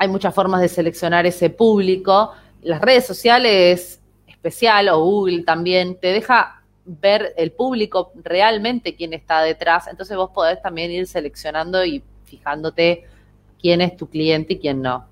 hay 0.01 0.07
muchas 0.07 0.33
formas 0.33 0.61
de 0.61 0.67
seleccionar 0.67 1.27
ese 1.27 1.51
público. 1.51 2.31
Las 2.63 2.81
redes 2.81 3.05
sociales, 3.05 4.01
especial, 4.25 4.89
o 4.89 4.99
Google 4.99 5.43
también, 5.43 5.95
te 5.99 6.07
deja 6.07 6.63
ver 6.85 7.35
el 7.37 7.51
público 7.51 8.11
realmente 8.15 8.95
quién 8.95 9.13
está 9.13 9.43
detrás. 9.43 9.85
Entonces 9.85 10.17
vos 10.17 10.31
podés 10.31 10.59
también 10.59 10.89
ir 10.89 11.05
seleccionando 11.05 11.85
y 11.85 12.03
fijándote 12.25 13.03
quién 13.61 13.79
es 13.81 13.95
tu 13.95 14.09
cliente 14.09 14.53
y 14.53 14.57
quién 14.57 14.81
no. 14.81 15.05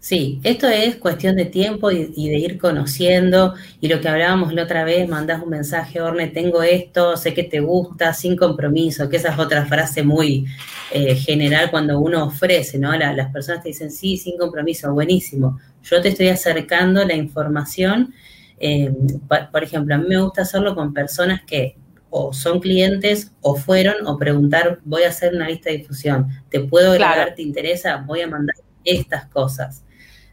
Sí, 0.00 0.40
esto 0.44 0.68
es 0.68 0.94
cuestión 0.96 1.34
de 1.34 1.44
tiempo 1.44 1.90
y, 1.90 2.06
de 2.06 2.38
ir 2.38 2.58
conociendo. 2.58 3.54
Y 3.80 3.88
lo 3.88 4.00
que 4.00 4.08
hablábamos 4.08 4.54
la 4.54 4.62
otra 4.62 4.84
vez, 4.84 5.08
mandás 5.08 5.42
un 5.42 5.50
mensaje, 5.50 6.00
Orne, 6.00 6.28
tengo 6.28 6.62
esto, 6.62 7.16
sé 7.16 7.34
que 7.34 7.42
te 7.42 7.58
gusta, 7.60 8.14
sin 8.14 8.36
compromiso, 8.36 9.08
que 9.08 9.16
esa 9.16 9.30
es 9.32 9.38
otra 9.38 9.66
frase 9.66 10.04
muy 10.04 10.46
eh, 10.92 11.16
general 11.16 11.70
cuando 11.72 11.98
uno 11.98 12.26
ofrece, 12.26 12.78
¿no? 12.78 12.96
las 12.96 13.32
personas 13.32 13.62
te 13.62 13.70
dicen, 13.70 13.90
sí, 13.90 14.16
sin 14.16 14.38
compromiso, 14.38 14.92
buenísimo. 14.92 15.58
Yo 15.82 16.00
te 16.00 16.10
estoy 16.10 16.28
acercando 16.28 17.04
la 17.04 17.14
información. 17.14 18.14
Eh, 18.60 18.92
por, 19.50 19.64
ejemplo, 19.64 19.96
a 19.96 19.98
mí 19.98 20.06
me 20.08 20.20
gusta 20.20 20.42
hacerlo 20.42 20.76
con 20.76 20.94
personas 20.94 21.42
que 21.44 21.76
o 22.10 22.32
son 22.32 22.60
clientes 22.60 23.32
o 23.42 23.56
fueron 23.56 24.06
o 24.06 24.16
preguntar, 24.16 24.78
voy 24.84 25.02
a 25.02 25.08
hacer 25.08 25.34
una 25.34 25.48
lista 25.48 25.70
de 25.70 25.78
difusión, 25.78 26.28
¿te 26.48 26.60
puedo 26.60 26.92
agregar? 26.92 27.34
¿Te 27.34 27.42
interesa? 27.42 27.96
Voy 28.06 28.22
a 28.22 28.28
mandar 28.28 28.56
estas 28.84 29.26
cosas. 29.26 29.84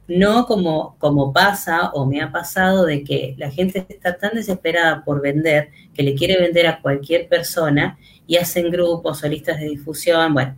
No 0.08 0.46
como, 0.46 0.96
como 1.00 1.34
pasa 1.34 1.90
o 1.92 2.06
me 2.06 2.22
ha 2.22 2.32
pasado 2.32 2.86
de 2.86 3.04
que 3.04 3.36
la 3.38 3.50
gente 3.50 3.86
está 3.90 4.18
tan 4.18 4.36
desesperada 4.36 5.04
por 5.04 5.22
vender 5.22 5.70
que 5.94 6.04
le 6.04 6.16
quiere 6.16 6.40
vender 6.40 6.68
a 6.68 6.82
cualquier 6.82 7.28
persona 7.28 7.98
y 8.28 8.38
hacen 8.38 8.70
grupos 8.70 9.24
o 9.24 9.28
listas 9.28 9.60
de 9.60 9.66
difusión, 9.66 10.34
bueno, 10.34 10.56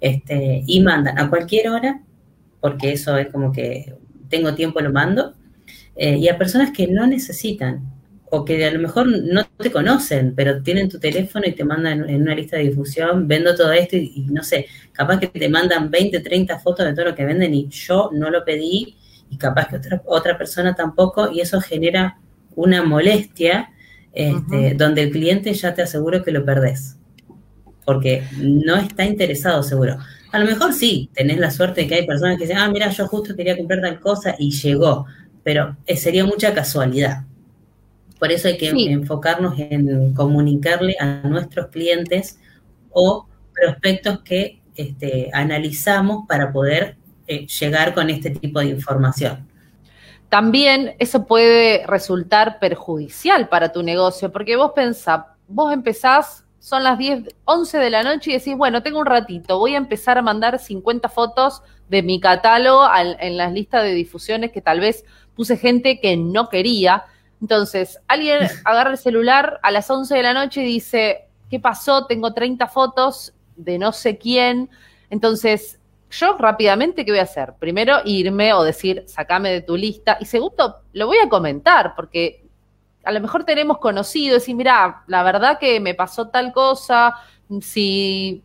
este, 0.00 0.62
y 0.66 0.80
mandan 0.80 1.18
a 1.18 1.28
cualquier 1.28 1.68
hora, 1.68 2.02
porque 2.60 2.92
eso 2.92 3.16
es 3.16 3.28
como 3.28 3.52
que 3.52 3.94
tengo 4.28 4.54
tiempo, 4.54 4.80
lo 4.80 4.92
mando, 4.92 5.34
eh, 5.96 6.16
y 6.16 6.28
a 6.28 6.38
personas 6.38 6.70
que 6.70 6.86
no 6.86 7.06
necesitan 7.06 7.97
o 8.30 8.44
que 8.44 8.64
a 8.64 8.70
lo 8.70 8.78
mejor 8.78 9.06
no 9.06 9.44
te 9.56 9.70
conocen, 9.70 10.34
pero 10.34 10.62
tienen 10.62 10.88
tu 10.88 10.98
teléfono 10.98 11.46
y 11.46 11.52
te 11.52 11.64
mandan 11.64 12.08
en 12.08 12.22
una 12.22 12.34
lista 12.34 12.56
de 12.56 12.64
difusión, 12.64 13.26
vendo 13.26 13.54
todo 13.54 13.72
esto 13.72 13.96
y, 13.96 14.26
no 14.30 14.42
sé, 14.42 14.66
capaz 14.92 15.18
que 15.18 15.28
te 15.28 15.48
mandan 15.48 15.90
20, 15.90 16.20
30 16.20 16.58
fotos 16.58 16.86
de 16.86 16.92
todo 16.92 17.06
lo 17.06 17.14
que 17.14 17.24
venden 17.24 17.54
y 17.54 17.68
yo 17.68 18.10
no 18.12 18.30
lo 18.30 18.44
pedí 18.44 18.96
y 19.30 19.36
capaz 19.36 19.68
que 19.68 19.76
otra, 19.76 20.02
otra 20.04 20.38
persona 20.38 20.74
tampoco 20.74 21.30
y 21.30 21.40
eso 21.40 21.60
genera 21.60 22.18
una 22.54 22.82
molestia 22.82 23.70
este, 24.12 24.74
donde 24.74 25.02
el 25.02 25.10
cliente 25.10 25.52
ya 25.54 25.74
te 25.74 25.82
aseguro 25.82 26.24
que 26.24 26.32
lo 26.32 26.44
perdés, 26.44 26.96
porque 27.84 28.24
no 28.40 28.76
está 28.76 29.04
interesado 29.04 29.62
seguro. 29.62 29.98
A 30.32 30.38
lo 30.38 30.44
mejor 30.44 30.72
sí, 30.72 31.08
tenés 31.14 31.38
la 31.38 31.50
suerte 31.50 31.82
de 31.82 31.86
que 31.86 31.94
hay 31.94 32.06
personas 32.06 32.36
que 32.36 32.44
dicen, 32.44 32.58
ah, 32.58 32.68
mira, 32.68 32.90
yo 32.90 33.06
justo 33.06 33.34
quería 33.36 33.56
comprar 33.56 33.80
tal 33.80 34.00
cosa 34.00 34.34
y 34.38 34.50
llegó, 34.50 35.06
pero 35.42 35.76
eh, 35.86 35.96
sería 35.96 36.24
mucha 36.24 36.52
casualidad. 36.52 37.24
Por 38.18 38.32
eso 38.32 38.48
hay 38.48 38.58
que 38.58 38.70
enfocarnos 38.70 39.54
en 39.58 40.12
comunicarle 40.14 40.96
a 40.98 41.22
nuestros 41.28 41.68
clientes 41.68 42.38
o 42.90 43.26
prospectos 43.52 44.20
que 44.20 44.60
este, 44.74 45.30
analizamos 45.32 46.26
para 46.26 46.52
poder 46.52 46.96
eh, 47.26 47.46
llegar 47.46 47.94
con 47.94 48.10
este 48.10 48.30
tipo 48.30 48.60
de 48.60 48.66
información. 48.66 49.46
También 50.28 50.94
eso 50.98 51.26
puede 51.26 51.86
resultar 51.86 52.58
perjudicial 52.58 53.48
para 53.48 53.72
tu 53.72 53.82
negocio, 53.82 54.30
porque 54.30 54.56
vos 54.56 54.72
pensás, 54.74 55.22
vos 55.46 55.72
empezás, 55.72 56.44
son 56.58 56.84
las 56.84 56.98
10, 56.98 57.34
11 57.44 57.78
de 57.78 57.90
la 57.90 58.02
noche 58.02 58.30
y 58.30 58.34
decís, 58.34 58.56
bueno, 58.56 58.82
tengo 58.82 58.98
un 58.98 59.06
ratito, 59.06 59.58
voy 59.58 59.74
a 59.74 59.78
empezar 59.78 60.18
a 60.18 60.22
mandar 60.22 60.58
50 60.58 61.08
fotos 61.08 61.62
de 61.88 62.02
mi 62.02 62.20
catálogo 62.20 62.84
en 63.20 63.36
las 63.36 63.52
listas 63.52 63.82
de 63.82 63.94
difusiones 63.94 64.52
que 64.52 64.60
tal 64.60 64.80
vez 64.80 65.04
puse 65.34 65.56
gente 65.56 65.98
que 66.00 66.16
no 66.16 66.48
quería 66.48 67.04
entonces, 67.40 68.00
alguien 68.08 68.48
agarra 68.64 68.90
el 68.90 68.98
celular 68.98 69.60
a 69.62 69.70
las 69.70 69.90
11 69.90 70.14
de 70.14 70.22
la 70.22 70.34
noche 70.34 70.62
y 70.62 70.66
dice, 70.66 71.28
¿qué 71.50 71.60
pasó? 71.60 72.06
Tengo 72.06 72.34
30 72.34 72.66
fotos 72.66 73.32
de 73.56 73.78
no 73.78 73.92
sé 73.92 74.18
quién. 74.18 74.70
Entonces, 75.10 75.78
yo 76.10 76.36
rápidamente, 76.38 77.04
¿qué 77.04 77.12
voy 77.12 77.20
a 77.20 77.24
hacer? 77.24 77.54
Primero, 77.58 77.98
irme 78.04 78.52
o 78.54 78.62
decir, 78.62 79.04
sacame 79.06 79.50
de 79.50 79.60
tu 79.60 79.76
lista. 79.76 80.16
Y 80.20 80.24
segundo, 80.24 80.82
lo 80.92 81.06
voy 81.06 81.18
a 81.18 81.28
comentar, 81.28 81.94
porque 81.94 82.44
a 83.04 83.12
lo 83.12 83.20
mejor 83.20 83.44
tenemos 83.44 83.78
conocido, 83.78 84.34
decir, 84.34 84.56
mira, 84.56 85.04
la 85.06 85.22
verdad 85.22 85.58
que 85.58 85.80
me 85.80 85.94
pasó 85.94 86.28
tal 86.28 86.52
cosa, 86.52 87.14
si 87.60 88.42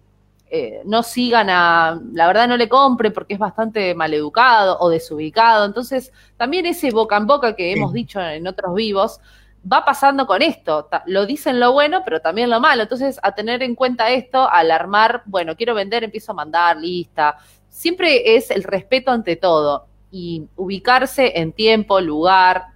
eh, 0.55 0.83
no 0.85 1.01
sigan 1.01 1.49
a, 1.49 1.99
la 2.13 2.27
verdad 2.27 2.47
no 2.47 2.57
le 2.57 2.69
compre 2.69 3.09
porque 3.09 3.33
es 3.33 3.39
bastante 3.39 3.95
maleducado 3.95 4.77
o 4.79 4.87
desubicado. 4.91 5.65
Entonces, 5.65 6.13
también 6.37 6.67
ese 6.67 6.91
boca 6.91 7.17
en 7.17 7.25
boca 7.25 7.55
que 7.55 7.71
hemos 7.71 7.91
dicho 7.91 8.21
en 8.21 8.45
otros 8.45 8.75
vivos, 8.75 9.19
va 9.65 9.83
pasando 9.83 10.27
con 10.27 10.43
esto. 10.43 10.87
Lo 11.07 11.25
dicen 11.25 11.59
lo 11.59 11.73
bueno, 11.73 12.03
pero 12.05 12.19
también 12.19 12.51
lo 12.51 12.59
malo. 12.59 12.83
Entonces, 12.83 13.19
a 13.23 13.33
tener 13.33 13.63
en 13.63 13.73
cuenta 13.73 14.11
esto, 14.11 14.47
al 14.47 14.69
armar, 14.69 15.23
bueno, 15.25 15.55
quiero 15.55 15.73
vender, 15.73 16.03
empiezo 16.03 16.33
a 16.33 16.35
mandar 16.35 16.77
lista. 16.77 17.35
Siempre 17.67 18.35
es 18.35 18.51
el 18.51 18.61
respeto 18.61 19.09
ante 19.09 19.37
todo 19.37 19.87
y 20.11 20.43
ubicarse 20.55 21.39
en 21.39 21.51
tiempo, 21.53 21.99
lugar, 21.99 22.67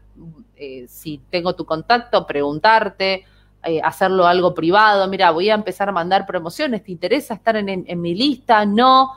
eh, 0.56 0.88
si 0.88 1.22
tengo 1.30 1.54
tu 1.54 1.64
contacto, 1.64 2.26
preguntarte 2.26 3.24
eh, 3.68 3.82
hacerlo 3.84 4.26
algo 4.26 4.54
privado, 4.54 5.08
mira, 5.10 5.32
voy 5.32 5.50
a 5.50 5.54
empezar 5.54 5.90
a 5.90 5.92
mandar 5.92 6.26
promociones, 6.26 6.84
¿te 6.84 6.92
interesa 6.94 7.34
estar 7.34 7.58
en, 7.58 8.02
mi 8.02 8.16
lista? 8.16 8.66
No. 8.66 9.12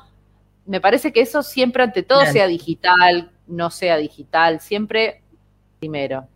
Me 0.66 0.80
parece 0.80 1.12
que 1.12 1.20
eso 1.20 1.44
siempre 1.44 1.84
ante 1.84 2.02
todo 2.02 2.26
sea 2.26 2.48
digital, 2.48 3.30
no 3.46 3.70
sea 3.70 3.96
digital, 3.96 4.60
siempre 4.60 5.22
primero. 5.78 6.26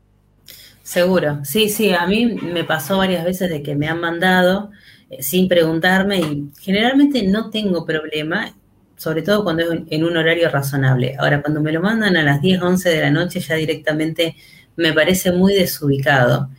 Seguro, 0.84 1.40
sí, 1.44 1.68
sí, 1.68 1.92
a 1.92 2.06
mí 2.06 2.26
me 2.26 2.62
pasó 2.62 2.98
varias 2.98 3.24
veces 3.24 3.50
de 3.50 3.62
que 3.62 3.74
me 3.74 3.88
han 3.88 4.00
mandado 4.00 4.70
eh, 5.10 5.22
sin 5.22 5.48
preguntarme 5.48 6.20
y 6.20 6.50
generalmente 6.60 7.22
no 7.24 7.50
tengo 7.50 7.84
problema, 7.84 8.54
sobre 8.96 9.22
todo 9.22 9.42
cuando 9.42 9.62
es 9.62 9.80
en 9.90 10.04
un 10.04 10.16
horario 10.16 10.48
razonable. 10.50 11.16
Ahora, 11.18 11.42
cuando 11.42 11.60
me 11.60 11.72
lo 11.72 11.80
mandan 11.80 12.16
a 12.16 12.22
las 12.22 12.40
10, 12.40 12.62
11 12.62 12.90
de 12.90 13.00
la 13.00 13.10
noche 13.10 13.40
ya 13.40 13.56
directamente 13.56 14.36
me 14.76 14.92
parece 14.92 15.32
muy 15.32 15.54
desubicado. 15.54 16.50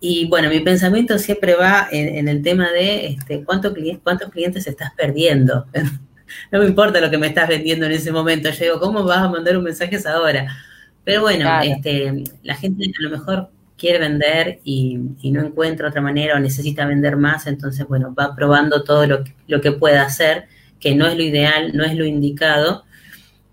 Y 0.00 0.26
bueno, 0.28 0.48
mi 0.48 0.60
pensamiento 0.60 1.18
siempre 1.18 1.54
va 1.54 1.88
en, 1.90 2.28
el 2.28 2.42
tema 2.42 2.70
de 2.70 3.08
este, 3.08 3.44
¿cuánto, 3.44 3.74
cuántos 4.02 4.30
clientes 4.30 4.66
estás 4.66 4.92
perdiendo. 4.96 5.66
no 6.52 6.60
me 6.60 6.66
importa 6.66 7.00
lo 7.00 7.10
que 7.10 7.18
me 7.18 7.26
estás 7.26 7.48
vendiendo 7.48 7.86
en 7.86 7.92
ese 7.92 8.12
momento. 8.12 8.50
Yo 8.50 8.64
digo, 8.64 8.80
¿cómo 8.80 9.04
vas 9.04 9.18
a 9.18 9.28
mandar 9.28 9.56
un 9.56 9.64
mensaje 9.64 9.98
ahora? 10.06 10.56
Pero 11.04 11.22
bueno, 11.22 11.48
este, 11.62 12.24
la 12.42 12.54
gente 12.54 12.84
a 12.86 13.02
lo 13.02 13.10
mejor 13.10 13.50
quiere 13.78 13.98
vender 13.98 14.60
y, 14.64 14.98
no 15.24 15.40
encuentra 15.40 15.88
otra 15.88 16.02
manera 16.02 16.36
o 16.36 16.38
necesita 16.38 16.84
vender 16.84 17.16
más, 17.16 17.46
entonces, 17.46 17.86
bueno, 17.86 18.14
va 18.14 18.34
probando 18.34 18.84
todo 18.84 19.06
lo 19.06 19.24
que, 19.24 19.34
lo 19.46 19.60
que 19.60 19.72
pueda 19.72 20.02
hacer, 20.02 20.48
que 20.80 20.94
no 20.94 21.06
es 21.06 21.16
lo 21.16 21.22
ideal, 21.22 21.74
no 21.74 21.84
es 21.84 21.94
lo 21.94 22.04
indicado, 22.04 22.84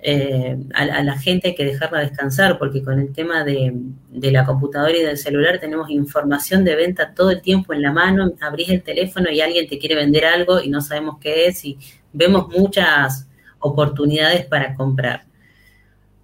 eh, 0.08 0.56
a, 0.76 1.02
la 1.02 1.18
gente 1.18 1.48
hay 1.48 1.56
que 1.56 1.66
dejarla 1.66 2.02
descansar, 2.02 2.60
porque 2.60 2.84
con 2.84 3.00
el 3.00 3.12
tema 3.12 3.44
de, 3.44 3.74
la 4.12 4.46
computadora 4.46 4.96
y 4.96 5.02
del 5.02 5.18
celular 5.18 5.58
tenemos 5.58 5.90
información 5.90 6.64
de 6.64 6.76
venta 6.76 7.16
todo 7.16 7.32
el 7.32 7.42
tiempo 7.42 7.74
en 7.74 7.82
la 7.82 7.92
mano, 7.92 8.32
abrís 8.40 8.70
el 8.70 8.84
teléfono 8.84 9.32
y 9.32 9.42
alguien 9.42 9.68
te 9.68 9.80
quiere 9.80 9.96
vender 9.96 10.26
algo 10.26 10.62
y 10.62 10.70
no 10.70 10.80
sabemos 10.82 11.18
qué 11.20 11.48
es 11.48 11.66
y 11.66 11.80
vemos 12.14 12.50
muchas 12.50 13.28
oportunidades 13.58 14.46
para 14.46 14.76
comprar. 14.76 15.26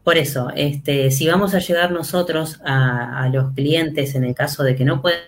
Por 0.03 0.19
eso, 0.19 0.51
este, 0.55 1.09
si 1.09 1.27
vamos 1.27 1.55
a 1.55 1.59
llegar 1.59 1.91
nosotros 1.91 2.61
a, 2.63 3.27
los 3.33 3.51
clientes 3.53 4.13
en 4.13 4.25
el 4.25 4.35
caso 4.35 4.61
de 4.61 4.75
que 4.75 4.85
no 4.85 5.01
puedan 5.01 5.21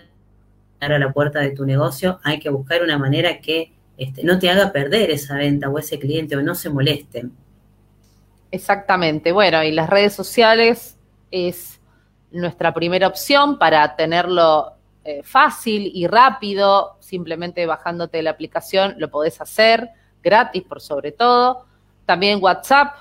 a 0.78 0.98
la 1.00 1.12
puerta 1.12 1.40
de 1.40 1.50
tu 1.50 1.66
negocio, 1.66 2.20
hay 2.22 2.38
que 2.38 2.50
buscar 2.50 2.84
una 2.84 2.98
manera 2.98 3.40
que 3.40 3.72
este, 3.96 4.22
no 4.22 4.38
te 4.38 4.48
haga 4.48 4.70
perder 4.70 5.10
esa 5.10 5.36
venta 5.36 5.68
o 5.70 5.78
ese 5.80 5.98
cliente 5.98 6.36
o 6.36 6.42
no 6.42 6.54
se 6.54 6.70
molesten. 6.70 7.32
Exactamente. 8.54 9.32
Bueno, 9.32 9.64
y 9.64 9.72
las 9.72 9.90
redes 9.90 10.12
sociales 10.12 10.96
es 11.32 11.80
nuestra 12.30 12.72
primera 12.72 13.08
opción 13.08 13.58
para 13.58 13.96
tenerlo 13.96 14.74
eh, 15.02 15.24
fácil 15.24 15.90
y 15.92 16.06
rápido. 16.06 16.96
Simplemente 17.00 17.66
bajándote 17.66 18.22
la 18.22 18.30
aplicación 18.30 18.94
lo 18.98 19.10
podés 19.10 19.40
hacer, 19.40 19.90
gratis 20.22 20.62
por 20.62 20.80
sobre 20.80 21.10
todo. 21.10 21.66
También 22.06 22.38
WhatsApp, 22.40 22.94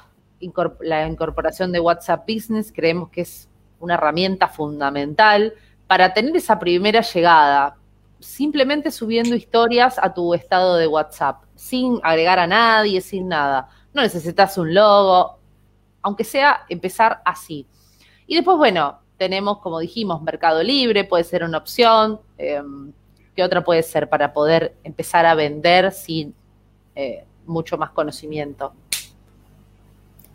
la 0.81 1.07
incorporación 1.07 1.71
de 1.71 1.79
WhatsApp 1.79 2.27
Business, 2.27 2.73
creemos 2.75 3.09
que 3.09 3.21
es 3.21 3.47
una 3.79 3.93
herramienta 3.93 4.47
fundamental 4.47 5.53
para 5.85 6.15
tener 6.15 6.35
esa 6.35 6.57
primera 6.57 7.01
llegada. 7.01 7.75
Simplemente 8.19 8.89
subiendo 8.89 9.35
historias 9.35 9.99
a 10.01 10.15
tu 10.15 10.33
estado 10.33 10.77
de 10.77 10.87
WhatsApp, 10.87 11.43
sin 11.53 11.99
agregar 12.01 12.39
a 12.39 12.47
nadie, 12.47 13.01
sin 13.01 13.27
nada. 13.27 13.69
No 13.93 14.01
necesitas 14.01 14.57
un 14.57 14.73
logo, 14.73 15.42
aunque 16.03 16.23
sea 16.23 16.65
empezar 16.69 17.21
así. 17.25 17.65
Y 18.27 18.35
después, 18.35 18.57
bueno, 18.57 18.99
tenemos, 19.17 19.59
como 19.59 19.79
dijimos, 19.79 20.21
Mercado 20.21 20.61
Libre, 20.61 21.05
puede 21.05 21.23
ser 21.23 21.43
una 21.43 21.57
opción. 21.57 22.19
Em, 22.37 22.91
¿Qué 23.35 23.43
otra 23.43 23.63
puede 23.63 23.81
ser 23.81 24.09
para 24.09 24.31
poder 24.31 24.75
empezar 24.83 25.25
a 25.25 25.33
vender 25.33 25.91
sin 25.91 26.35
eh, 26.95 27.23
mucho 27.47 27.77
más 27.77 27.89
conocimiento? 27.89 28.73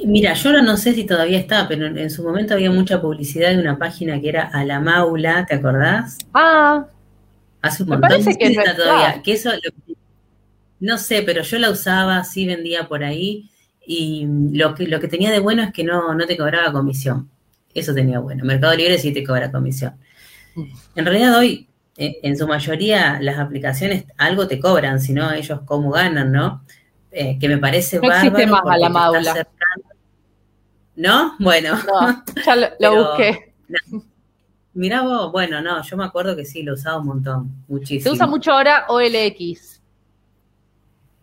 Mira, 0.01 0.33
yo 0.35 0.51
ahora 0.51 0.63
no 0.63 0.77
sé 0.77 0.95
si 0.95 1.05
todavía 1.05 1.39
está, 1.39 1.69
pero 1.69 1.87
en, 1.87 2.11
su 2.11 2.23
momento 2.23 2.55
había 2.55 2.71
mucha 2.71 3.01
publicidad 3.01 3.51
de 3.51 3.59
una 3.59 3.79
página 3.79 4.21
que 4.21 4.29
era 4.29 4.45
A 4.45 4.65
la 4.65 4.81
Maula, 4.81 5.45
¿te 5.47 5.57
acordás? 5.57 6.19
Ah. 6.33 6.87
Hace 7.63 7.83
un 7.83 7.91
montón 7.91 8.09
parece 8.09 8.37
que 8.37 8.55
todavía. 8.55 9.21
Que 9.23 9.33
eso 9.33 9.51
no 10.81 10.99
sé, 10.99 11.23
pero 11.23 11.43
yo 11.43 11.59
la 11.59 11.71
usaba, 11.71 12.23
sí 12.23 12.47
vendía 12.47 12.87
por 12.87 13.03
ahí 13.03 13.51
y 13.91 14.27
lo 14.53 14.75
que, 14.75 14.87
lo 14.87 15.01
que 15.01 15.09
tenía 15.09 15.31
de 15.31 15.39
bueno 15.39 15.63
es 15.63 15.73
que 15.73 15.83
no, 15.83 16.15
no 16.15 16.27
te 16.27 16.37
cobraba 16.37 16.71
comisión. 16.73 17.31
Eso 17.73 17.95
tenía 17.95 18.19
bueno. 18.19 18.45
Mercado 18.45 18.77
Libre 18.77 18.99
sí 18.99 19.15
te 19.15 19.25
cobra 19.25 19.51
comisión. 19.51 19.95
En 20.95 21.07
realidad 21.07 21.39
hoy, 21.39 21.71
eh, 21.97 22.19
en 22.23 22.37
su 22.37 22.47
mayoría, 22.47 23.19
las 23.23 23.39
aplicaciones 23.39 24.05
algo 24.19 24.47
te 24.47 24.61
cobran, 24.61 25.01
si 25.01 25.15
no, 25.15 25.33
ellos 25.33 25.61
cómo 25.65 25.91
ganan, 25.91 26.33
¿no? 26.33 26.63
Eh, 27.11 27.39
que 27.39 27.49
me 27.49 27.57
parece 27.57 27.99
no 27.99 28.13
existe 28.13 28.47
más 28.47 28.61
a 28.67 28.77
la 28.77 28.91
maula. 28.91 29.49
¿No? 30.95 31.35
Bueno. 31.39 31.79
No, 31.87 32.25
ya 32.45 32.57
lo, 32.79 33.09
busqué. 33.09 33.55
Mirá 34.75 35.01
vos, 35.01 35.33
bueno, 35.33 35.63
no, 35.63 35.83
yo 35.83 35.97
me 35.97 36.05
acuerdo 36.05 36.37
que 36.37 36.45
sí, 36.45 36.63
lo 36.63 36.75
usaba 36.75 36.99
un 36.99 37.07
montón, 37.07 37.65
muchísimo. 37.69 38.03
Se 38.03 38.11
usa 38.11 38.27
mucho 38.27 38.53
ahora 38.53 38.85
OLX. 38.89 39.81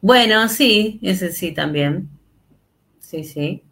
Bueno, 0.01 0.49
sí, 0.49 0.99
ese 1.03 1.31
sí 1.31 1.51
también 1.51 2.14
sí, 3.05 3.23
sí. 3.23 3.63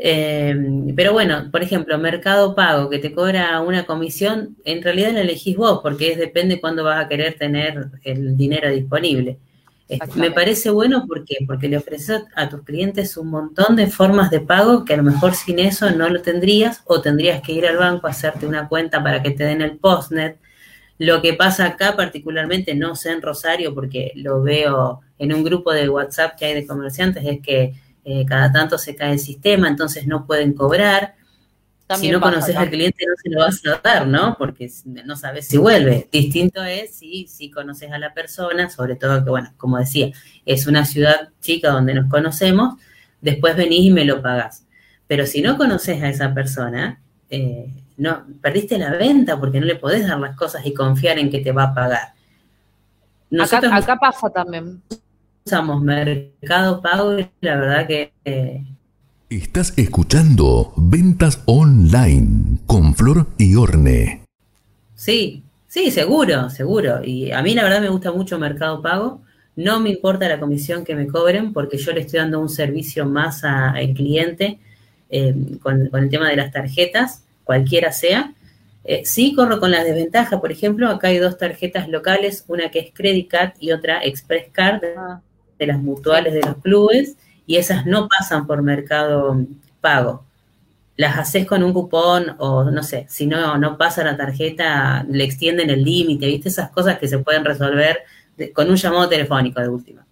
Eh, 0.00 0.54
pero 0.94 1.12
bueno, 1.12 1.48
por 1.50 1.62
ejemplo, 1.62 1.98
Mercado 1.98 2.54
Pago, 2.54 2.88
que 2.88 3.00
te 3.00 3.12
cobra 3.12 3.60
una 3.60 3.84
comisión, 3.84 4.56
en 4.64 4.82
realidad 4.82 5.12
la 5.12 5.22
elegís 5.22 5.56
vos, 5.56 5.80
porque 5.82 6.12
es, 6.12 6.18
depende 6.18 6.60
cuándo 6.60 6.84
vas 6.84 7.04
a 7.04 7.08
querer 7.08 7.34
tener 7.34 7.90
el 8.04 8.36
dinero 8.36 8.70
disponible. 8.70 9.38
Este, 9.88 10.20
me 10.20 10.30
parece 10.30 10.70
bueno 10.70 11.04
porque, 11.08 11.38
porque 11.46 11.66
le 11.66 11.78
ofreces 11.78 12.22
a 12.36 12.48
tus 12.48 12.62
clientes 12.62 13.16
un 13.16 13.28
montón 13.28 13.74
de 13.74 13.86
formas 13.86 14.30
de 14.30 14.40
pago 14.40 14.84
que 14.84 14.92
a 14.92 14.98
lo 14.98 15.02
mejor 15.02 15.34
sin 15.34 15.58
eso 15.58 15.90
no 15.90 16.10
lo 16.10 16.20
tendrías 16.20 16.82
o 16.86 17.00
tendrías 17.00 17.40
que 17.40 17.52
ir 17.52 17.66
al 17.66 17.78
banco 17.78 18.06
a 18.06 18.10
hacerte 18.10 18.46
una 18.46 18.68
cuenta 18.68 19.02
para 19.02 19.22
que 19.22 19.30
te 19.30 19.44
den 19.44 19.62
el 19.62 19.78
postnet. 19.78 20.38
Lo 20.98 21.22
que 21.22 21.32
pasa 21.32 21.64
acá 21.64 21.96
particularmente, 21.96 22.74
no 22.74 22.94
sé 22.96 23.12
en 23.12 23.22
Rosario 23.22 23.74
porque 23.74 24.12
lo 24.14 24.42
veo 24.42 25.00
en 25.18 25.32
un 25.32 25.42
grupo 25.42 25.72
de 25.72 25.88
WhatsApp 25.88 26.36
que 26.38 26.44
hay 26.44 26.54
de 26.54 26.66
comerciantes, 26.66 27.24
es 27.24 27.40
que 27.40 27.72
eh, 28.10 28.24
cada 28.24 28.50
tanto 28.50 28.78
se 28.78 28.96
cae 28.96 29.12
el 29.12 29.18
sistema, 29.18 29.68
entonces 29.68 30.06
no 30.06 30.26
pueden 30.26 30.54
cobrar. 30.54 31.14
si 31.94 32.10
no 32.10 32.22
conoces 32.22 32.56
al 32.56 32.70
cliente 32.70 33.04
no 33.06 33.12
se 33.22 33.28
lo 33.28 33.40
vas 33.40 33.60
a 33.66 33.80
dar, 33.86 34.06
¿no? 34.06 34.34
Porque 34.38 34.70
no 35.04 35.14
sabes 35.14 35.46
si 35.46 35.58
vuelve. 35.58 36.08
Distinto 36.10 36.64
es 36.64 36.94
si, 36.94 37.26
si 37.28 37.50
conoces 37.50 37.92
a 37.92 37.98
la 37.98 38.14
persona, 38.14 38.70
sobre 38.70 38.96
todo 38.96 39.22
que, 39.22 39.28
bueno, 39.28 39.52
como 39.58 39.76
decía, 39.76 40.10
es 40.46 40.66
una 40.66 40.86
ciudad 40.86 41.28
chica 41.42 41.68
donde 41.68 41.92
nos 41.92 42.08
conocemos, 42.08 42.80
después 43.20 43.54
venís 43.56 43.84
y 43.84 43.90
me 43.90 44.06
lo 44.06 44.22
pagás. 44.22 44.64
Pero 45.06 45.26
si 45.26 45.42
no 45.42 45.58
conoces 45.58 46.02
a 46.02 46.08
esa 46.08 46.32
persona, 46.32 47.02
eh, 47.28 47.70
no, 47.98 48.24
perdiste 48.40 48.78
la 48.78 48.92
venta 48.92 49.38
porque 49.38 49.60
no 49.60 49.66
le 49.66 49.76
podés 49.76 50.08
dar 50.08 50.18
las 50.18 50.34
cosas 50.34 50.64
y 50.64 50.72
confiar 50.72 51.18
en 51.18 51.28
que 51.28 51.40
te 51.40 51.52
va 51.52 51.64
a 51.64 51.74
pagar. 51.74 52.14
acá 53.70 53.96
pasa 53.96 54.30
también 54.30 54.80
usamos 55.48 55.82
Mercado 55.82 56.82
Pago 56.82 57.18
y 57.18 57.26
la 57.40 57.56
verdad 57.56 57.86
que... 57.86 58.12
Eh, 58.22 58.62
Estás 59.30 59.72
escuchando 59.78 60.74
Ventas 60.76 61.42
Online 61.46 62.58
con 62.66 62.94
Flor 62.94 63.28
y 63.38 63.56
Orne. 63.56 64.24
Sí, 64.94 65.42
sí, 65.66 65.90
seguro, 65.90 66.50
seguro. 66.50 67.02
Y 67.02 67.32
a 67.32 67.40
mí 67.40 67.54
la 67.54 67.62
verdad 67.62 67.80
me 67.80 67.88
gusta 67.88 68.12
mucho 68.12 68.38
Mercado 68.38 68.82
Pago. 68.82 69.22
No 69.56 69.80
me 69.80 69.88
importa 69.88 70.28
la 70.28 70.38
comisión 70.38 70.84
que 70.84 70.94
me 70.94 71.06
cobren 71.06 71.54
porque 71.54 71.78
yo 71.78 71.92
le 71.92 72.02
estoy 72.02 72.20
dando 72.20 72.40
un 72.40 72.50
servicio 72.50 73.06
más 73.06 73.42
al 73.42 73.94
cliente 73.94 74.58
eh, 75.08 75.34
con, 75.62 75.88
el 75.90 76.10
tema 76.10 76.28
de 76.28 76.36
las 76.36 76.52
tarjetas, 76.52 77.24
cualquiera 77.44 77.90
sea. 77.90 78.34
Eh, 78.84 79.00
sí 79.06 79.34
corro 79.34 79.60
con 79.60 79.70
la 79.70 79.82
desventaja, 79.82 80.42
por 80.42 80.52
ejemplo, 80.52 80.88
acá 80.90 81.08
hay 81.08 81.18
dos 81.18 81.38
tarjetas 81.38 81.88
locales, 81.88 82.44
una 82.48 82.70
que 82.70 82.80
es 82.80 82.90
Credit 82.92 83.28
Card 83.28 83.52
y 83.60 83.72
otra 83.72 84.04
Express 84.04 84.48
Card. 84.52 84.82
Ah 84.94 85.22
de 85.58 85.66
las 85.66 85.78
mutuales 85.78 86.32
de 86.32 86.42
los 86.42 86.56
clubes 86.58 87.16
y 87.46 87.56
esas 87.56 87.86
no 87.86 88.08
pasan 88.08 88.46
por 88.46 88.62
mercado 88.62 89.44
pago. 89.80 90.24
Las 90.96 91.16
haces 91.16 91.46
con 91.46 91.62
un 91.62 91.72
cupón 91.72 92.36
o 92.38 92.70
no 92.70 92.82
sé, 92.82 93.06
si 93.08 93.26
no, 93.26 93.56
no 93.56 93.78
pasa 93.78 94.04
la 94.04 94.16
tarjeta, 94.16 95.06
le 95.08 95.24
extienden 95.24 95.70
el 95.70 95.84
límite, 95.84 96.26
¿viste? 96.26 96.48
Esas 96.48 96.70
cosas 96.70 96.98
que 96.98 97.08
se 97.08 97.18
pueden 97.18 97.44
resolver 97.44 97.98
con 98.52 98.68
un 98.68 98.76
llamado 98.76 99.08
telefónico 99.08 99.60
de 99.60 99.68
última. 99.68 100.04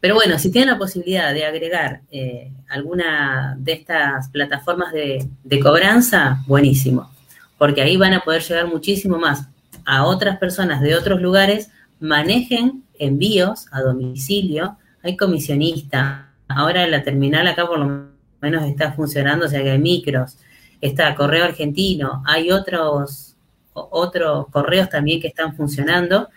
Pero 0.00 0.14
bueno, 0.14 0.38
si 0.38 0.50
tienen 0.50 0.70
la 0.70 0.78
posibilidad 0.78 1.32
de 1.34 1.44
agregar 1.44 2.00
eh, 2.10 2.50
alguna 2.68 3.54
de 3.58 3.72
estas 3.72 4.30
plataformas 4.30 4.92
de, 4.92 5.28
de 5.44 5.60
cobranza, 5.60 6.42
buenísimo, 6.46 7.10
porque 7.58 7.82
ahí 7.82 7.96
van 7.98 8.14
a 8.14 8.20
poder 8.20 8.42
llegar 8.42 8.66
muchísimo 8.66 9.18
más 9.18 9.46
a 9.84 10.04
otras 10.04 10.38
personas 10.38 10.80
de 10.80 10.94
otros 10.94 11.20
lugares, 11.20 11.70
manejen 12.00 12.84
envíos 13.00 13.66
a 13.72 13.80
domicilio, 13.80 14.76
hay 15.02 15.16
comisionista. 15.16 16.30
Ahora 16.48 16.86
la 16.86 17.02
terminal 17.02 17.46
acá 17.46 17.66
por 17.66 17.78
lo 17.78 18.08
menos 18.40 18.64
está 18.64 18.92
funcionando, 18.92 19.46
o 19.46 19.48
sea 19.48 19.62
que 19.62 19.70
hay 19.70 19.78
micros. 19.78 20.36
Está 20.80 21.14
Correo 21.14 21.44
Argentino, 21.44 22.22
hay 22.26 22.50
otros, 22.50 23.34
otros 23.72 24.46
correos 24.50 24.88
también 24.88 25.20
que 25.20 25.28
están 25.28 25.56
funcionando 25.56 26.28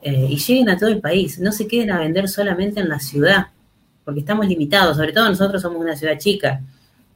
eh, 0.00 0.26
y 0.28 0.36
lleguen 0.36 0.70
a 0.70 0.78
todo 0.78 0.88
el 0.88 1.00
país. 1.00 1.38
No 1.38 1.52
se 1.52 1.66
queden 1.66 1.90
a 1.90 1.98
vender 1.98 2.28
solamente 2.28 2.80
en 2.80 2.88
la 2.88 2.98
ciudad, 2.98 3.48
porque 4.04 4.20
estamos 4.20 4.46
limitados, 4.46 4.96
sobre 4.96 5.12
todo 5.12 5.28
nosotros 5.28 5.60
somos 5.62 5.80
una 5.80 5.96
ciudad 5.96 6.18
chica. 6.18 6.60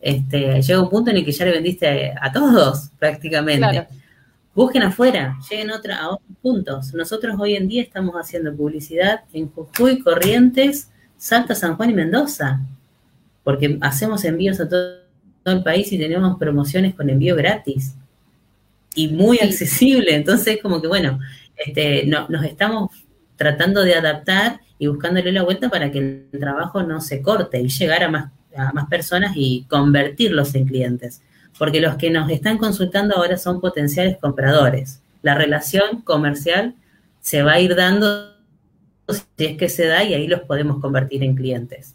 Este, 0.01 0.62
llega 0.62 0.81
un 0.81 0.90
punto 0.90 1.11
en 1.11 1.16
el 1.16 1.25
que 1.25 1.33
ya 1.33 1.45
le 1.45 1.53
vendiste 1.53 2.14
a, 2.21 2.31
todos 2.31 2.90
prácticamente. 2.99 3.88
Busquen 4.57 4.85
afuera, 4.85 5.37
lleguen 5.51 5.71
otra, 5.71 5.99
a 5.99 6.09
otros 6.09 6.31
puntos. 6.40 6.95
Nosotros 6.95 7.37
hoy 7.38 7.57
en 7.57 7.69
día 7.69 7.83
estamos 7.83 8.14
haciendo 8.14 8.57
publicidad 8.57 9.21
en 9.35 9.51
Jujuy, 9.51 10.01
Corrientes, 10.01 10.90
Salta, 11.19 11.55
San 11.55 11.77
Juan 11.77 11.90
y 11.90 11.92
Mendoza, 11.92 12.61
porque 13.45 13.77
hacemos 13.83 14.25
envíos 14.25 14.59
a 14.59 14.66
todo, 14.66 15.03
el 15.45 15.62
país 15.62 15.92
y 15.92 15.99
tenemos 15.99 16.38
promociones 16.38 16.95
con 16.95 17.11
envío 17.11 17.37
gratis 17.37 17.97
y 18.95 19.09
muy 19.09 19.40
accesible. 19.40 20.14
Entonces, 20.14 20.59
como 20.62 20.81
que 20.81 20.88
bueno, 20.88 21.19
este, 21.55 22.07
nos 22.07 22.42
estamos 22.42 22.92
tratando 23.37 23.83
de 23.83 23.95
adaptar 23.95 24.61
y 24.79 24.87
buscándole 24.87 25.33
la 25.33 25.42
vuelta 25.42 25.69
para 25.69 25.92
que 25.92 25.99
el 25.99 26.40
trabajo 26.40 26.83
no 26.83 27.03
se 27.03 27.21
corte 27.21 27.61
y 27.61 27.69
llegar 27.69 28.03
a 28.05 28.09
más, 28.09 28.33
a 28.57 28.73
más 28.73 28.88
personas 28.88 29.33
y 29.37 29.66
convertirlos 29.69 30.55
en 30.55 30.66
clientes 30.66 31.21
porque 31.59 31.81
los 31.81 31.97
que 31.97 32.11
nos 32.11 32.31
están 32.31 32.59
consultando 32.59 33.16
ahora 33.16 33.37
son 33.38 33.61
potenciales 33.61 34.19
compradores. 34.19 35.01
La 35.23 35.35
relación 35.35 36.03
comercial 36.03 36.75
se 37.21 37.42
va 37.42 37.53
a 37.53 37.61
ir 37.61 37.75
dando 37.75 38.35
si 39.09 39.45
es 39.45 39.57
que 39.57 39.69
se 39.69 39.87
da 39.87 40.05
y 40.05 40.14
ahí 40.14 40.27
los 40.27 40.40
podemos 40.40 40.81
convertir 40.81 41.23
en 41.23 41.35
clientes. 41.35 41.95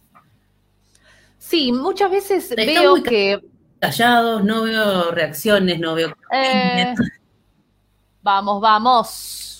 Sí, 1.37 1.71
muchas 1.71 2.11
veces 2.11 2.53
veo 2.55 3.01
que... 3.03 3.39
Callados, 3.79 4.43
no 4.43 4.63
veo 4.63 5.11
reacciones, 5.11 5.79
no 5.79 5.95
veo... 5.95 6.15
Eh, 6.31 6.93
vamos, 8.21 8.61
vamos 8.61 9.50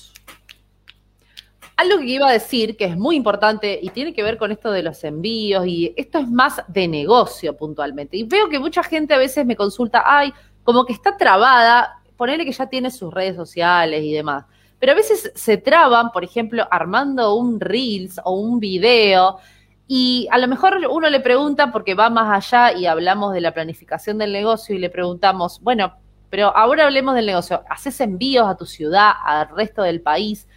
algo 1.81 1.97
que 1.97 2.05
iba 2.05 2.29
a 2.29 2.31
decir 2.31 2.77
que 2.77 2.85
es 2.85 2.95
muy 2.95 3.15
importante 3.15 3.79
y 3.81 3.89
tiene 3.89 4.13
que 4.13 4.21
ver 4.21 4.37
con 4.37 4.51
esto 4.51 4.71
de 4.71 4.83
los 4.83 5.03
envíos 5.03 5.65
y 5.65 5.93
esto 5.97 6.19
es 6.19 6.29
más 6.29 6.61
de 6.67 6.87
negocio 6.87 7.57
puntualmente. 7.57 8.17
Y 8.17 8.23
veo 8.23 8.49
que 8.49 8.59
mucha 8.59 8.83
gente 8.83 9.15
a 9.15 9.17
veces 9.17 9.45
me 9.47 9.55
consulta, 9.55 10.03
ay, 10.05 10.31
como 10.63 10.85
que 10.85 10.93
está 10.93 11.17
trabada, 11.17 11.99
ponele 12.17 12.45
que 12.45 12.51
ya 12.51 12.67
tiene 12.67 12.91
sus 12.91 13.11
redes 13.11 13.35
sociales 13.35 14.03
y 14.03 14.13
demás. 14.13 14.45
Pero 14.77 14.91
a 14.91 14.95
veces 14.95 15.31
se 15.33 15.57
traban, 15.57 16.11
por 16.11 16.23
ejemplo, 16.23 16.67
armando 16.69 17.33
un 17.33 17.59
Reels 17.59 18.21
o 18.23 18.33
un 18.33 18.59
video 18.59 19.39
y 19.87 20.27
a 20.31 20.37
lo 20.37 20.47
mejor 20.47 20.77
uno 20.87 21.09
le 21.09 21.19
pregunta 21.19 21.71
porque 21.71 21.95
va 21.95 22.11
más 22.11 22.51
allá 22.51 22.77
y 22.77 22.85
hablamos 22.85 23.33
de 23.33 23.41
la 23.41 23.55
planificación 23.55 24.19
del 24.19 24.31
negocio 24.31 24.75
y 24.75 24.79
le 24.79 24.91
preguntamos, 24.91 25.59
bueno, 25.61 25.95
pero 26.29 26.55
ahora 26.55 26.85
hablemos 26.85 27.15
del 27.15 27.25
negocio, 27.25 27.63
¿haces 27.69 27.99
envíos 28.01 28.47
a 28.47 28.55
tu 28.55 28.67
ciudad, 28.67 29.11
al 29.25 29.49
resto 29.49 29.81
del 29.81 30.01
país? 30.01 30.47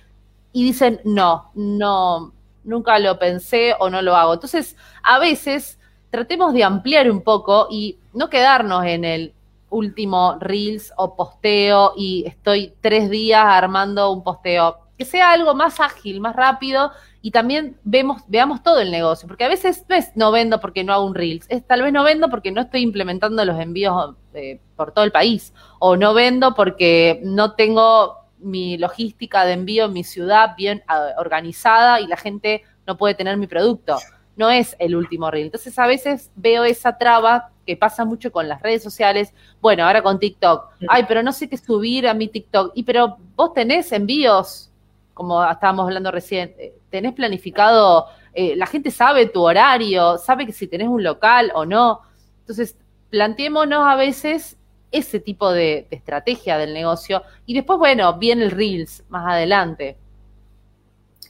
Y 0.55 0.62
dicen, 0.62 1.01
no, 1.05 1.51
no, 1.55 2.33
nunca 2.62 2.99
lo 3.01 3.19
pensé 3.19 3.75
o 3.81 3.90
no 3.90 4.01
lo 4.01 4.14
hago. 4.14 4.35
Entonces, 4.35 4.77
a 5.03 5.19
veces 5.19 5.81
tratemos 6.11 6.55
de 6.55 6.62
ampliar 6.62 7.11
un 7.11 7.23
poco 7.23 7.67
y 7.69 7.99
no 8.12 8.31
quedarnos 8.31 8.85
en 8.85 9.05
el 9.05 9.35
último 9.69 10.37
reels 10.38 10.93
o 10.97 11.17
posteo 11.17 11.95
y 11.97 12.23
estoy 12.25 12.73
tres 12.81 13.11
días 13.11 13.45
armando 13.45 14.12
un 14.12 14.23
posteo. 14.23 14.79
Que 14.97 15.05
sea 15.05 15.33
algo 15.33 15.57
más 15.57 15.81
ágil, 15.81 16.21
más 16.21 16.37
rápido 16.37 16.93
y 17.21 17.33
también 17.33 17.77
vemos, 17.83 18.23
veamos 18.29 18.62
todo 18.62 18.79
el 18.79 18.93
negocio, 18.93 19.27
porque 19.27 19.43
a 19.43 19.49
veces 19.49 19.85
no 19.88 19.97
es 19.97 20.14
no 20.14 20.31
vendo 20.31 20.61
porque 20.61 20.85
no 20.85 20.93
hago 20.93 21.05
un 21.05 21.17
reels, 21.17 21.47
es 21.49 21.67
tal 21.67 21.83
vez 21.83 21.93
no 21.93 22.05
vendo 22.05 22.31
porque 22.31 22.53
no 22.53 22.61
estoy 22.61 22.83
implementando 22.83 23.45
los 23.45 23.59
envíos 23.59 24.14
eh, 24.35 24.61
por 24.77 24.93
todo 24.93 25.05
el 25.05 25.11
país 25.11 25.53
o 25.81 25.97
no 25.97 26.14
vendo 26.14 26.55
porque 26.55 27.21
no 27.25 27.55
tengo 27.55 28.24
mi 28.45 28.79
logística 28.79 29.45
de 29.45 29.53
envío 29.53 29.87
en 29.87 29.93
mi 29.93 30.05
ciudad 30.05 30.55
bien 30.57 30.83
ah, 30.87 31.11
organizada 31.19 32.01
y 32.01 32.07
la 32.07 32.17
gente 32.17 32.63
no 32.87 32.97
puede 32.97 33.15
tener 33.15 33.37
mi 33.37 33.47
producto. 33.47 33.99
No 34.37 34.51
es 34.51 34.77
el 34.79 34.97
último 34.97 35.31
reel. 35.31 35.47
Entonces 35.47 35.79
a 35.79 35.87
veces 35.87 36.31
veo 36.37 36.65
esa 36.65 36.99
traba 36.99 37.51
que 37.67 37.77
pasa 37.77 38.05
mucho 38.05 38.31
con 38.31 38.49
las 38.49 38.61
redes 38.61 38.83
sociales. 38.83 39.33
Bueno, 39.61 39.85
ahora 39.87 40.03
con 40.03 40.19
TikTok. 40.19 40.71
Ay, 40.89 41.05
pero 41.07 41.23
no 41.23 41.33
sé 41.33 41.49
qué 41.49 41.57
subir 41.57 42.07
a 42.09 42.15
mi 42.15 42.29
TikTok. 42.29 42.73
Y 42.75 42.83
pero 42.83 43.17
vos 43.37 43.55
tenés 43.55 43.91
envíos, 43.93 44.71
como 45.15 45.45
estábamos 45.45 45.87
hablando 45.87 46.11
recién, 46.11 46.55
eh, 46.59 46.75
tenés 46.91 47.15
planificado, 47.15 48.07
eh, 48.35 48.57
la 48.57 48.67
gente 48.67 48.91
sabe 48.91 49.27
tu 49.27 49.43
horario, 49.43 50.19
sabe 50.19 50.45
que 50.47 50.53
si 50.53 50.67
tenés 50.67 50.89
un 50.89 51.03
local 51.03 51.53
o 51.55 51.65
no. 51.65 52.01
Entonces, 52.41 52.77
planteémonos 53.11 53.87
a 53.87 53.95
veces 53.95 54.59
ese 54.95 55.19
tipo 55.19 55.53
de, 55.53 55.87
estrategia 55.91 56.57
del 56.57 56.73
negocio. 56.73 57.23
Y 57.47 57.55
después, 57.55 57.79
bueno, 57.79 58.17
viene 58.17 58.45
el 58.45 58.53
Reels 58.53 59.03
más 59.09 59.27
adelante. 59.27 59.97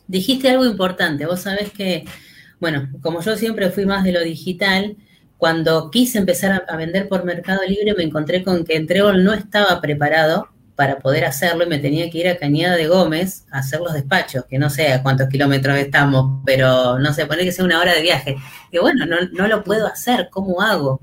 Dijiste 0.07 0.51
algo 0.51 0.67
importante. 0.67 1.25
Vos 1.25 1.41
sabés 1.41 1.73
que, 1.73 2.05
bueno, 2.61 2.91
como 3.01 3.23
yo 3.23 3.37
siempre 3.37 3.71
fui 3.71 3.87
más 3.87 4.05
de 4.05 4.13
lo 4.13 4.21
digital, 4.21 4.97
cuando 5.39 5.91
quise 5.91 6.19
empezar 6.19 6.65
a, 6.69 6.77
vender 6.77 7.09
por 7.09 7.25
Mercado 7.25 7.61
Libre 7.67 7.95
me 7.95 8.05
encontré 8.05 8.45
con 8.45 8.65
que 8.65 8.77
Entrebol 8.77 9.25
no 9.25 9.33
estaba 9.33 9.81
preparado 9.81 10.49
para 10.77 10.99
poder 10.99 11.25
hacerlo 11.25 11.65
y 11.65 11.69
me 11.69 11.79
tenía 11.79 12.11
que 12.11 12.19
ir 12.19 12.29
a 12.29 12.37
Cañada 12.37 12.77
de 12.77 12.87
Gómez 12.87 13.47
a 13.51 13.59
hacer 13.59 13.81
los 13.81 13.95
despachos, 13.95 14.45
que 14.47 14.59
no 14.59 14.69
sé 14.69 14.93
a 14.93 15.03
cuántos 15.03 15.29
kilómetros 15.29 15.79
estamos, 15.79 16.43
pero 16.45 16.99
no 16.99 17.13
sé, 17.15 17.27
poner 17.27 17.45
que 17.45 17.53
sea 17.53 17.65
una 17.65 17.81
hora 17.81 17.95
de 17.95 18.03
viaje. 18.03 18.37
Y 18.71 18.79
bueno, 18.79 19.07
no, 19.07 19.17
no 19.33 19.49
lo 19.49 19.63
puedo 19.63 19.87
hacer, 19.87 20.29
¿cómo 20.31 20.61
hago? 20.61 21.01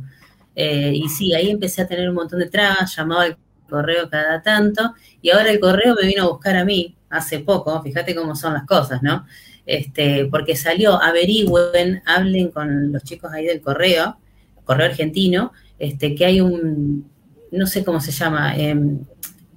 Eh, 0.55 0.91
y 0.95 1.07
sí, 1.09 1.33
ahí 1.33 1.49
empecé 1.49 1.81
a 1.81 1.87
tener 1.87 2.09
un 2.09 2.15
montón 2.15 2.39
de 2.39 2.49
trabas, 2.49 2.95
llamaba 2.95 3.23
al 3.23 3.37
correo 3.69 4.09
cada 4.09 4.41
tanto, 4.41 4.93
y 5.21 5.29
ahora 5.29 5.49
el 5.49 5.59
correo 5.59 5.95
me 5.95 6.07
vino 6.07 6.23
a 6.23 6.27
buscar 6.29 6.57
a 6.57 6.65
mí 6.65 6.95
hace 7.09 7.39
poco, 7.39 7.81
fíjate 7.81 8.13
cómo 8.15 8.35
son 8.35 8.53
las 8.53 8.65
cosas, 8.65 9.01
¿no? 9.01 9.25
Este, 9.65 10.25
porque 10.25 10.55
salió, 10.55 11.01
averigüen, 11.01 12.01
hablen 12.05 12.51
con 12.51 12.91
los 12.91 13.03
chicos 13.03 13.31
ahí 13.31 13.45
del 13.45 13.61
correo, 13.61 14.17
correo 14.65 14.87
argentino, 14.87 15.53
este, 15.79 16.15
que 16.15 16.25
hay 16.25 16.41
un, 16.41 17.09
no 17.51 17.67
sé 17.67 17.83
cómo 17.83 18.01
se 18.01 18.11
llama, 18.11 18.55
em, 18.55 18.99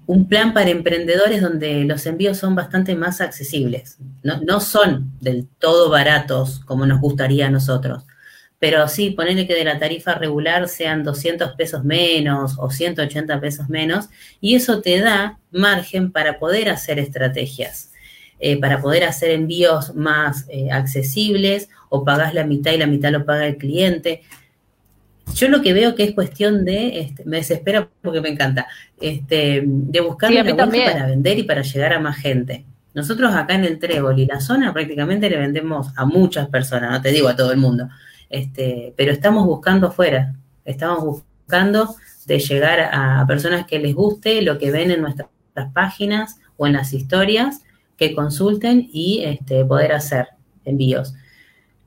un 0.07 0.29
plan 0.29 0.53
para 0.53 0.71
emprendedores 0.71 1.41
donde 1.41 1.85
los 1.85 2.05
envíos 2.07 2.37
son 2.37 2.55
bastante 2.55 2.95
más 2.95 3.21
accesibles. 3.21 3.97
No, 4.23 4.41
no, 4.43 4.61
son 4.61 5.13
del 5.21 5.47
todo 5.59 5.89
baratos 5.89 6.61
como 6.61 6.85
nos 6.87 7.01
gustaría 7.01 7.47
a 7.47 7.51
nosotros, 7.51 8.05
pero 8.65 8.89
sí, 8.89 9.11
ponerle 9.11 9.47
que 9.47 9.55
de 9.55 9.63
la 9.63 9.79
tarifa 9.79 10.15
regular 10.15 10.69
sean 10.69 11.05
200 11.05 11.53
pesos 11.53 11.85
menos 11.85 12.55
o 12.57 12.71
180 12.71 13.39
pesos 13.39 13.69
menos, 13.69 14.09
y 14.41 14.55
eso 14.55 14.81
te 14.81 15.01
da 15.01 15.39
margen 15.51 16.11
para 16.11 16.39
poder 16.39 16.71
hacer 16.71 16.99
estrategias, 16.99 17.93
eh, 18.41 18.59
para 18.59 18.81
poder 18.81 19.05
hacer 19.05 19.33
envíos 19.33 19.95
más 19.95 20.47
eh, 20.49 20.71
accesibles 20.71 21.69
o 21.91 22.07
pagás 22.07 22.33
la 22.33 22.47
mitad 22.47 22.73
y 22.73 22.79
la 22.79 22.87
mitad 22.87 23.11
lo 23.11 23.27
paga 23.27 23.47
el 23.47 23.59
cliente. 23.59 24.23
Yo 25.35 25.49
lo 25.49 25.61
que 25.61 25.75
veo 25.75 25.95
que 25.95 26.05
es 26.05 26.15
cuestión 26.15 26.65
de, 26.65 27.01
este, 27.01 27.23
me 27.27 27.37
desespera 27.37 27.91
porque 28.01 28.23
me 28.23 28.31
encanta, 28.31 28.67
este, 28.99 29.63
de 29.67 30.01
buscar 30.01 30.31
sí, 30.31 30.39
una 30.39 30.57
para 30.57 31.05
vender 31.05 31.39
y 31.39 31.43
para 31.43 31.61
llegar 31.61 31.93
a 31.93 32.01
más 32.01 32.17
gente. 32.17 32.65
Nosotros 32.95 33.35
acá 33.35 33.57
en 33.57 33.67
el 33.67 33.79
Trébol 33.79 34.19
y 34.19 34.25
la 34.25 34.41
zona 34.41 34.73
prácticamente 34.73 35.29
le 35.29 35.37
vendemos 35.37 35.89
a 35.97 36.07
muchas 36.07 36.49
personas, 36.49 36.93
no 36.93 37.03
te 37.03 37.11
digo 37.11 37.29
a 37.29 37.37
todo 37.37 37.53
el 37.53 37.59
mundo, 37.59 37.91
este, 38.35 38.93
pero 38.97 39.13
estamos 39.13 39.47
buscando 39.47 39.87
afuera, 39.89 40.35
estamos 40.65 41.05
buscando 41.05 41.95
de 42.27 42.41
llegar 42.41 42.81
a 42.93 43.25
personas 43.29 43.65
que 43.67 43.79
les 43.79 43.95
guste 43.95 44.43
lo 44.43 44.59
que 44.59 44.73
ven 44.73 44.91
en 44.91 45.03
nuestras 45.03 45.29
páginas 45.73 46.41
o 46.57 46.67
en 46.67 46.73
las 46.73 46.93
historias, 46.93 47.63
que 47.97 48.13
consulten 48.13 48.89
y 48.93 49.23
este, 49.25 49.65
poder 49.65 49.93
hacer 49.93 50.29
envíos. 50.65 51.15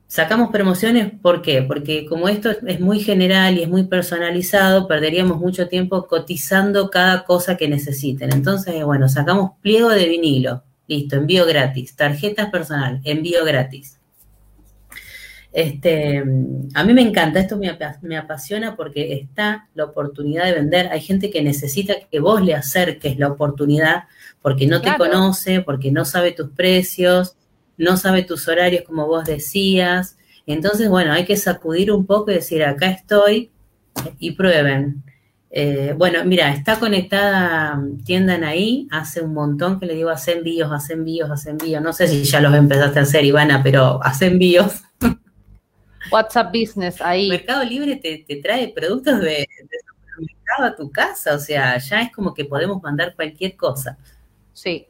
Sacamos 0.06 0.48
promociones, 0.50 1.12
¿por 1.20 1.42
qué? 1.42 1.60
Porque 1.60 2.06
como 2.06 2.30
esto 2.30 2.50
es 2.66 2.80
muy 2.80 3.00
general 3.00 3.58
y 3.58 3.62
es 3.62 3.68
muy 3.68 3.84
personalizado, 3.84 4.88
perderíamos 4.88 5.38
mucho 5.38 5.68
tiempo 5.68 6.06
cotizando 6.06 6.88
cada 6.88 7.24
cosa 7.24 7.58
que 7.58 7.68
necesiten. 7.68 8.32
Entonces, 8.32 8.82
bueno, 8.86 9.10
sacamos 9.10 9.50
pliego 9.60 9.90
de 9.90 10.08
vinilo, 10.08 10.62
listo, 10.86 11.16
envío 11.16 11.44
gratis, 11.44 11.94
tarjetas 11.94 12.48
personal, 12.48 13.02
envío 13.04 13.44
gratis. 13.44 13.97
Este, 15.52 16.18
a 16.74 16.84
mí 16.84 16.92
me 16.92 17.00
encanta, 17.00 17.40
esto 17.40 17.56
me, 17.56 17.76
me, 18.02 18.16
apasiona 18.16 18.76
porque 18.76 19.14
está 19.14 19.68
la 19.74 19.84
oportunidad 19.84 20.44
de 20.44 20.52
vender. 20.52 20.88
Hay 20.88 21.00
gente 21.00 21.30
que 21.30 21.42
necesita 21.42 21.94
que 22.10 22.20
vos 22.20 22.42
le 22.42 22.54
acerques 22.54 23.18
la 23.18 23.28
oportunidad 23.28 24.04
porque 24.42 24.66
no 24.66 24.80
te 24.80 24.94
conoce, 24.96 25.62
porque 25.62 25.90
no 25.90 26.04
sabe 26.04 26.32
tus 26.32 26.50
precios, 26.50 27.36
no 27.76 27.96
sabe 27.96 28.24
tus 28.24 28.46
horarios 28.46 28.82
como 28.86 29.06
vos 29.06 29.24
decías. 29.24 30.16
Entonces, 30.46 30.88
bueno, 30.88 31.12
hay 31.12 31.24
que 31.24 31.36
sacudir 31.36 31.92
un 31.92 32.06
poco 32.06 32.30
y 32.30 32.34
decir, 32.34 32.62
acá 32.62 32.90
estoy 32.90 33.50
y 34.18 34.32
prueben. 34.32 35.02
Eh, 35.50 35.94
bueno, 35.96 36.24
mira, 36.26 36.52
está 36.52 36.78
conectada 36.78 37.82
Tiendan 38.04 38.44
ahí, 38.44 38.86
hace 38.90 39.22
un 39.22 39.32
montón 39.32 39.80
que 39.80 39.86
le 39.86 39.94
digo, 39.94 40.10
hace 40.10 40.32
envíos, 40.32 40.70
hace 40.70 40.92
envíos, 40.92 41.30
hace 41.30 41.50
envíos. 41.50 41.82
No 41.82 41.92
sé 41.92 42.06
si 42.06 42.22
ya 42.24 42.40
los 42.40 42.54
empezaste 42.54 42.98
a 42.98 43.02
hacer, 43.02 43.24
Ivana, 43.24 43.62
pero 43.62 44.00
hace 44.02 44.26
envíos. 44.26 44.82
WhatsApp 46.10 46.52
Business 46.52 47.00
ahí. 47.00 47.28
Mercado 47.28 47.64
Libre 47.64 47.96
te, 47.96 48.24
trae 48.42 48.68
productos 48.68 49.20
de, 49.20 49.46
de 49.46 49.78
supermercado 49.86 50.64
a 50.64 50.76
tu 50.76 50.90
casa, 50.90 51.34
o 51.34 51.38
sea, 51.38 51.78
ya 51.78 52.02
es 52.02 52.12
como 52.12 52.34
que 52.34 52.44
podemos 52.44 52.82
mandar 52.82 53.14
cualquier 53.14 53.56
cosa. 53.56 53.98
Sí, 54.52 54.88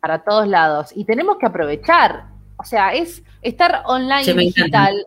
para 0.00 0.24
todos 0.24 0.48
lados. 0.48 0.90
Y 0.94 1.04
tenemos 1.04 1.36
que 1.38 1.46
aprovechar. 1.46 2.26
O 2.56 2.64
sea, 2.64 2.92
es 2.94 3.22
estar 3.42 3.82
online 3.86 4.32
digital. 4.34 5.06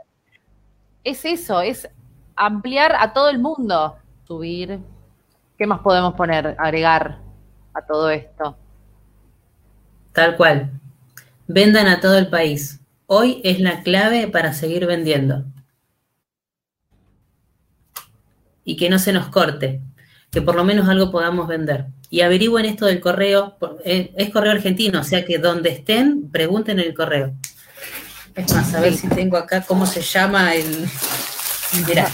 Es 1.04 1.26
eso, 1.26 1.62
es 1.62 1.90
ampliar 2.36 2.96
a 2.98 3.14
todo 3.14 3.30
el 3.30 3.40
mundo. 3.40 3.98
Subir. 4.26 4.80
¿Qué 5.58 5.68
más 5.68 5.82
podemos 5.82 6.14
poner, 6.16 6.56
agregar 6.58 7.20
a 7.74 7.82
todo 7.82 8.10
esto? 8.10 8.58
Tal 10.14 10.38
cual. 10.38 10.72
Vendan 11.48 11.88
a 11.88 12.00
todo 12.00 12.18
el 12.18 12.28
país. 12.28 12.80
Hoy 13.16 13.42
es 13.44 13.60
la 13.60 13.84
clave 13.84 14.28
para 14.28 14.54
seguir 14.54 14.88
vendiendo. 14.88 15.46
Y 18.64 18.76
que 18.76 18.90
no 18.90 18.98
se 18.98 19.14
nos 19.14 19.28
corte, 19.28 19.82
que 20.32 20.42
por 20.42 20.56
lo 20.56 20.64
menos 20.64 20.90
algo 20.90 21.12
podamos 21.12 21.48
vender 21.48 21.86
y 22.10 22.22
averigüen 22.22 22.66
esto 22.66 22.88
del 22.88 23.00
correo. 23.00 23.56
Eh, 23.86 24.12
es 24.18 24.32
correo 24.32 24.52
argentino, 24.54 25.02
o 25.02 25.04
sea 25.04 25.26
que 25.26 25.38
donde 25.38 25.70
estén, 25.70 26.32
pregunten 26.32 26.80
el 26.80 26.96
correo. 26.96 27.36
Es 28.34 28.52
más, 28.52 28.74
a 28.74 28.82
ver 28.82 28.96
si 28.96 29.08
tengo 29.10 29.38
acá 29.38 29.62
cómo 29.62 29.86
se 29.86 30.02
llama 30.02 30.56
el. 30.56 30.90
Mirá. 31.86 32.10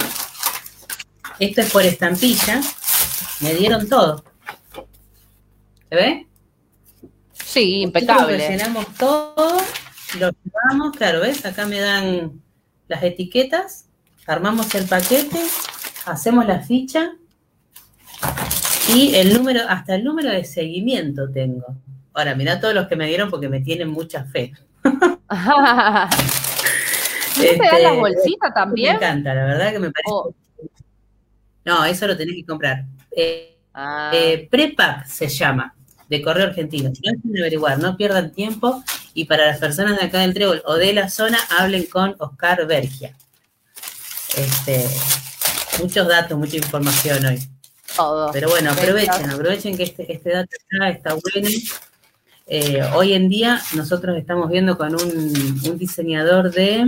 Esto 1.39 1.61
es 1.61 1.71
por 1.71 1.83
estampilla. 1.83 2.59
Me 3.39 3.53
dieron 3.53 3.87
todo. 3.87 4.21
¿Se 5.87 5.95
ve? 5.95 6.27
Sí, 7.45 7.83
impecable. 7.83 8.37
Lo 8.37 8.49
llenamos 8.49 8.85
todo, 8.95 9.57
lo 10.17 10.31
llevamos, 10.43 10.95
claro, 10.95 11.21
¿ves? 11.21 11.45
Acá 11.45 11.65
me 11.65 11.79
dan 11.79 12.41
las 12.87 13.03
etiquetas, 13.03 13.87
armamos 14.25 14.73
el 14.75 14.85
paquete, 14.85 15.39
hacemos 16.05 16.45
la 16.45 16.61
ficha 16.61 17.11
y 18.93 19.15
el 19.15 19.33
número, 19.33 19.61
hasta 19.67 19.95
el 19.95 20.03
número 20.03 20.29
de 20.29 20.43
seguimiento 20.43 21.29
tengo. 21.31 21.75
Ahora, 22.13 22.35
mira 22.35 22.59
todos 22.59 22.73
los 22.73 22.87
que 22.87 22.95
me 22.95 23.07
dieron 23.07 23.29
porque 23.29 23.49
me 23.49 23.61
tienen 23.61 23.89
mucha 23.89 24.25
fe. 24.25 24.53
¿No 24.83 26.09
te 27.35 27.57
dan 27.57 27.83
la 27.83 27.93
bolsita 27.93 28.53
también? 28.53 28.93
Me 28.93 28.97
encanta, 28.97 29.33
la 29.35 29.45
verdad 29.45 29.71
que 29.71 29.79
me 29.79 29.91
parece. 29.91 30.11
Oh. 30.11 30.33
No, 31.65 31.85
eso 31.85 32.07
lo 32.07 32.17
tenés 32.17 32.35
que 32.35 32.45
comprar. 32.45 32.85
Eh, 33.15 33.57
ah. 33.73 34.11
eh, 34.13 34.47
Prepack 34.49 35.05
se 35.05 35.27
llama, 35.27 35.75
de 36.09 36.21
Correo 36.21 36.47
Argentino. 36.47 36.91
No 37.23 37.39
averiguar, 37.41 37.77
no 37.77 37.95
pierdan 37.95 38.31
tiempo. 38.31 38.83
Y 39.13 39.25
para 39.25 39.47
las 39.47 39.57
personas 39.57 39.97
de 39.97 40.05
acá 40.05 40.19
del 40.19 40.33
Trébol 40.33 40.61
o 40.65 40.75
de 40.75 40.93
la 40.93 41.09
zona, 41.09 41.37
hablen 41.57 41.85
con 41.85 42.15
Oscar 42.19 42.65
Bergia. 42.67 43.15
Este, 44.37 44.85
muchos 45.81 46.07
datos, 46.07 46.37
mucha 46.37 46.57
información 46.57 47.25
hoy. 47.25 47.39
Pero 48.31 48.49
bueno, 48.49 48.71
aprovechen, 48.71 49.29
aprovechen 49.29 49.75
que 49.75 49.83
este, 49.83 50.11
este 50.13 50.29
dato 50.29 50.55
está 50.87 51.13
bueno. 51.13 51.49
Eh, 52.47 52.81
hoy 52.95 53.13
en 53.13 53.29
día 53.29 53.61
nosotros 53.75 54.17
estamos 54.17 54.49
viendo 54.49 54.77
con 54.77 54.95
un, 54.95 55.77
diseñador 55.77 56.51
de 56.51 56.87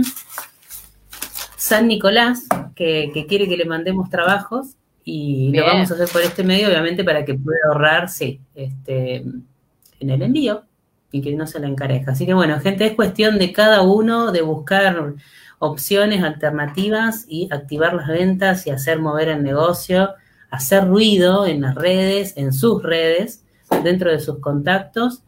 San 1.56 1.86
Nicolás 1.86 2.46
que, 2.74 3.26
quiere 3.28 3.48
que 3.48 3.56
le 3.56 3.64
mandemos 3.64 4.10
trabajos 4.10 4.68
y 5.04 5.52
lo 5.52 5.64
vamos 5.64 5.90
a 5.90 5.94
hacer 5.94 6.08
por 6.08 6.22
este 6.22 6.44
medio, 6.44 6.68
obviamente, 6.68 7.04
para 7.04 7.24
que 7.24 7.34
pueda 7.34 7.58
ahorrar, 7.68 8.08
sí, 8.08 8.40
este, 8.54 9.16
en 9.16 10.10
el 10.10 10.22
envío 10.22 10.64
y 11.12 11.22
que 11.22 11.36
no 11.36 11.46
se 11.46 11.60
la 11.60 11.68
encareja. 11.68 12.12
Así 12.12 12.26
que 12.26 12.34
bueno, 12.34 12.58
gente, 12.58 12.86
es 12.86 12.94
cuestión 12.94 13.38
de 13.38 13.52
cada 13.52 13.82
uno 13.82 14.32
de 14.32 14.42
buscar 14.42 15.14
opciones 15.60 16.24
alternativas 16.24 17.26
y 17.28 17.48
activar 17.52 17.94
las 17.94 18.08
ventas 18.08 18.66
y 18.66 18.70
hacer 18.70 18.98
mover 18.98 19.28
el 19.28 19.44
negocio 19.44 20.14
hacer 20.52 20.86
ruido 20.86 21.46
en 21.46 21.62
las 21.62 21.74
redes, 21.74 22.34
en 22.36 22.52
sus 22.52 22.82
redes, 22.82 23.42
dentro 23.82 24.12
de 24.12 24.20
sus 24.20 24.38
contactos. 24.38 25.22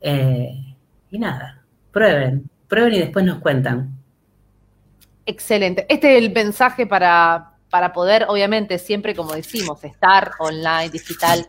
Eh, 0.00 0.74
y 1.10 1.18
nada, 1.18 1.62
prueben, 1.92 2.50
prueben 2.66 2.94
y 2.94 2.98
después 2.98 3.24
nos 3.24 3.38
cuentan. 3.40 3.94
Excelente. 5.26 5.86
Este 5.88 6.16
es 6.16 6.24
el 6.24 6.32
mensaje 6.32 6.86
para, 6.86 7.52
para 7.70 7.92
poder, 7.92 8.24
obviamente, 8.28 8.78
siempre 8.78 9.14
como 9.14 9.34
decimos, 9.34 9.84
estar 9.84 10.32
online, 10.38 10.88
digital, 10.88 11.46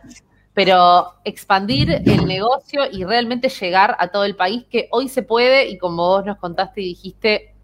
pero 0.56 1.12
expandir 1.22 2.00
el 2.06 2.24
negocio 2.24 2.84
y 2.90 3.04
realmente 3.04 3.50
llegar 3.50 3.94
a 3.98 4.08
todo 4.08 4.24
el 4.24 4.36
país 4.36 4.64
que 4.70 4.88
hoy 4.90 5.10
se 5.10 5.22
puede 5.22 5.68
y 5.68 5.76
como 5.76 6.08
vos 6.08 6.24
nos 6.24 6.38
contaste 6.38 6.80
y 6.80 6.86
dijiste, 6.86 7.54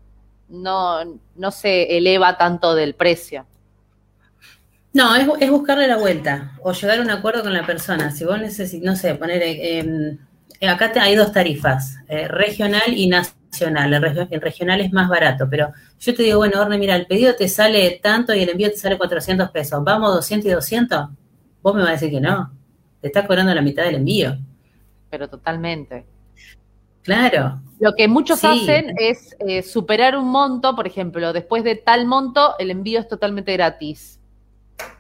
no, 0.51 0.99
no 1.35 1.51
se 1.51 1.97
eleva 1.97 2.37
tanto 2.37 2.75
del 2.75 2.95
precio. 2.95 3.47
No, 4.93 5.17
es, 5.17 5.51
buscarle 5.51 5.89
la 5.89 5.97
vuelta 5.97 6.53
o 6.63 6.73
llegar 6.73 6.99
a 6.99 7.03
un 7.03 7.11
acuerdo 7.11 7.43
con 7.43 7.55
la 7.55 7.65
persona. 7.65 8.11
Si 8.11 8.27
vos 8.27 8.39
necesitas, 8.39 8.85
no 8.85 8.95
sé, 8.95 9.15
poner, 9.15 9.41
eh, 9.43 10.19
acá 10.69 10.93
hay 11.01 11.15
dos 11.15 11.33
tarifas, 11.33 11.97
eh, 12.09 12.29
regional 12.29 12.93
y 12.95 13.09
nacional. 13.09 13.95
El, 14.31 14.41
regional 14.43 14.83
es 14.83 14.93
más 14.93 15.09
barato, 15.09 15.49
pero 15.49 15.73
yo 15.99 16.15
te 16.15 16.25
digo, 16.25 16.37
bueno, 16.41 16.61
Orne, 16.61 16.77
mira, 16.77 16.97
el 16.97 17.07
pedido 17.07 17.35
te 17.37 17.49
sale 17.49 18.01
tanto 18.03 18.35
y 18.35 18.43
el 18.43 18.51
envío 18.51 18.69
te 18.69 18.77
sale 18.77 18.99
400 18.99 19.51
pesos. 19.51 19.83
¿Vamos 19.83 20.15
200 20.15 20.47
y 20.47 20.53
200? 20.53 21.09
Vos 21.63 21.75
me 21.75 21.81
vas 21.81 21.89
a 21.89 21.93
decir 21.93 22.11
que 22.11 22.21
no. 22.21 22.62
Te 23.03 23.09
estás 23.09 23.27
cobrando 23.27 23.53
la 23.53 23.61
mitad 23.61 23.83
del 23.83 23.97
envío. 23.97 24.39
Pero 25.11 25.29
totalmente. 25.29 26.07
Claro. 27.03 27.61
Lo 27.81 27.93
que 27.95 28.07
muchos 28.07 28.39
Sí. 28.39 28.47
hacen 28.47 28.95
es 28.97 29.37
eh, 29.41 29.63
superar 29.63 30.17
un 30.17 30.29
monto, 30.31 30.75
por 30.77 30.87
ejemplo, 30.87 31.33
después 31.33 31.65
de 31.65 31.75
tal 31.75 32.07
monto, 32.07 32.55
el 32.61 32.71
envío 32.71 33.01
es 33.01 33.09
totalmente 33.09 33.53
gratis. 33.55 34.21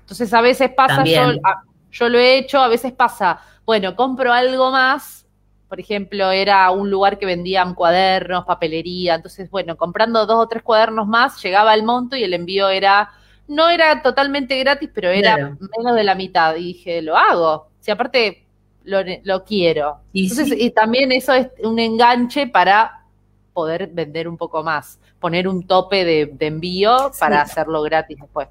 Entonces, 0.00 0.34
a 0.34 0.40
veces 0.40 0.70
pasa, 0.76 1.04
yo, 1.04 1.14
También. 1.14 1.40
a- 1.44 1.62
yo 1.92 2.08
lo 2.08 2.18
he 2.18 2.38
hecho, 2.38 2.58
a 2.60 2.66
veces 2.68 2.92
pasa, 2.92 3.40
bueno, 3.64 3.94
compro 3.94 4.32
algo 4.32 4.72
más, 4.72 5.24
por 5.68 5.78
ejemplo, 5.78 6.30
era 6.32 6.68
un 6.72 6.90
lugar 6.90 7.18
que 7.18 7.24
vendían 7.24 7.74
cuadernos, 7.74 8.44
papelería, 8.44 9.14
entonces, 9.14 9.48
bueno, 9.48 9.76
comprando 9.76 10.26
dos 10.26 10.44
o 10.44 10.48
tres 10.48 10.62
cuadernos 10.64 11.06
más, 11.06 11.40
llegaba 11.42 11.72
el 11.72 11.84
monto 11.84 12.16
y 12.16 12.24
el 12.24 12.34
envío 12.34 12.68
era, 12.68 13.10
no 13.48 13.68
era 13.68 14.02
totalmente 14.02 14.58
gratis, 14.58 14.90
pero 14.94 15.10
era 15.10 15.34
Claro. 15.36 15.56
menos 15.78 15.94
de 15.96 16.04
la 16.04 16.14
mitad. 16.14 16.56
Y 16.56 16.64
dije, 16.74 17.02
lo 17.02 17.16
hago. 17.16 17.68
Si 17.80 17.90
aparte 17.90 18.44
lo, 18.84 18.98
lo 19.24 19.44
quiero. 19.44 19.98
Y 20.12 20.24
Entonces, 20.30 20.48
sí. 20.58 20.66
y 20.66 20.70
también 20.70 21.12
eso 21.12 21.32
es 21.34 21.48
un 21.62 21.78
enganche 21.78 22.46
para 22.46 23.04
poder 23.52 23.88
vender 23.88 24.28
un 24.28 24.36
poco 24.38 24.62
más, 24.62 24.98
poner 25.20 25.46
un 25.46 25.66
tope 25.66 26.04
de, 26.04 26.26
de 26.26 26.46
envío 26.46 27.10
Sí. 27.12 27.20
para 27.20 27.42
hacerlo 27.42 27.82
gratis 27.82 28.18
después. 28.20 28.48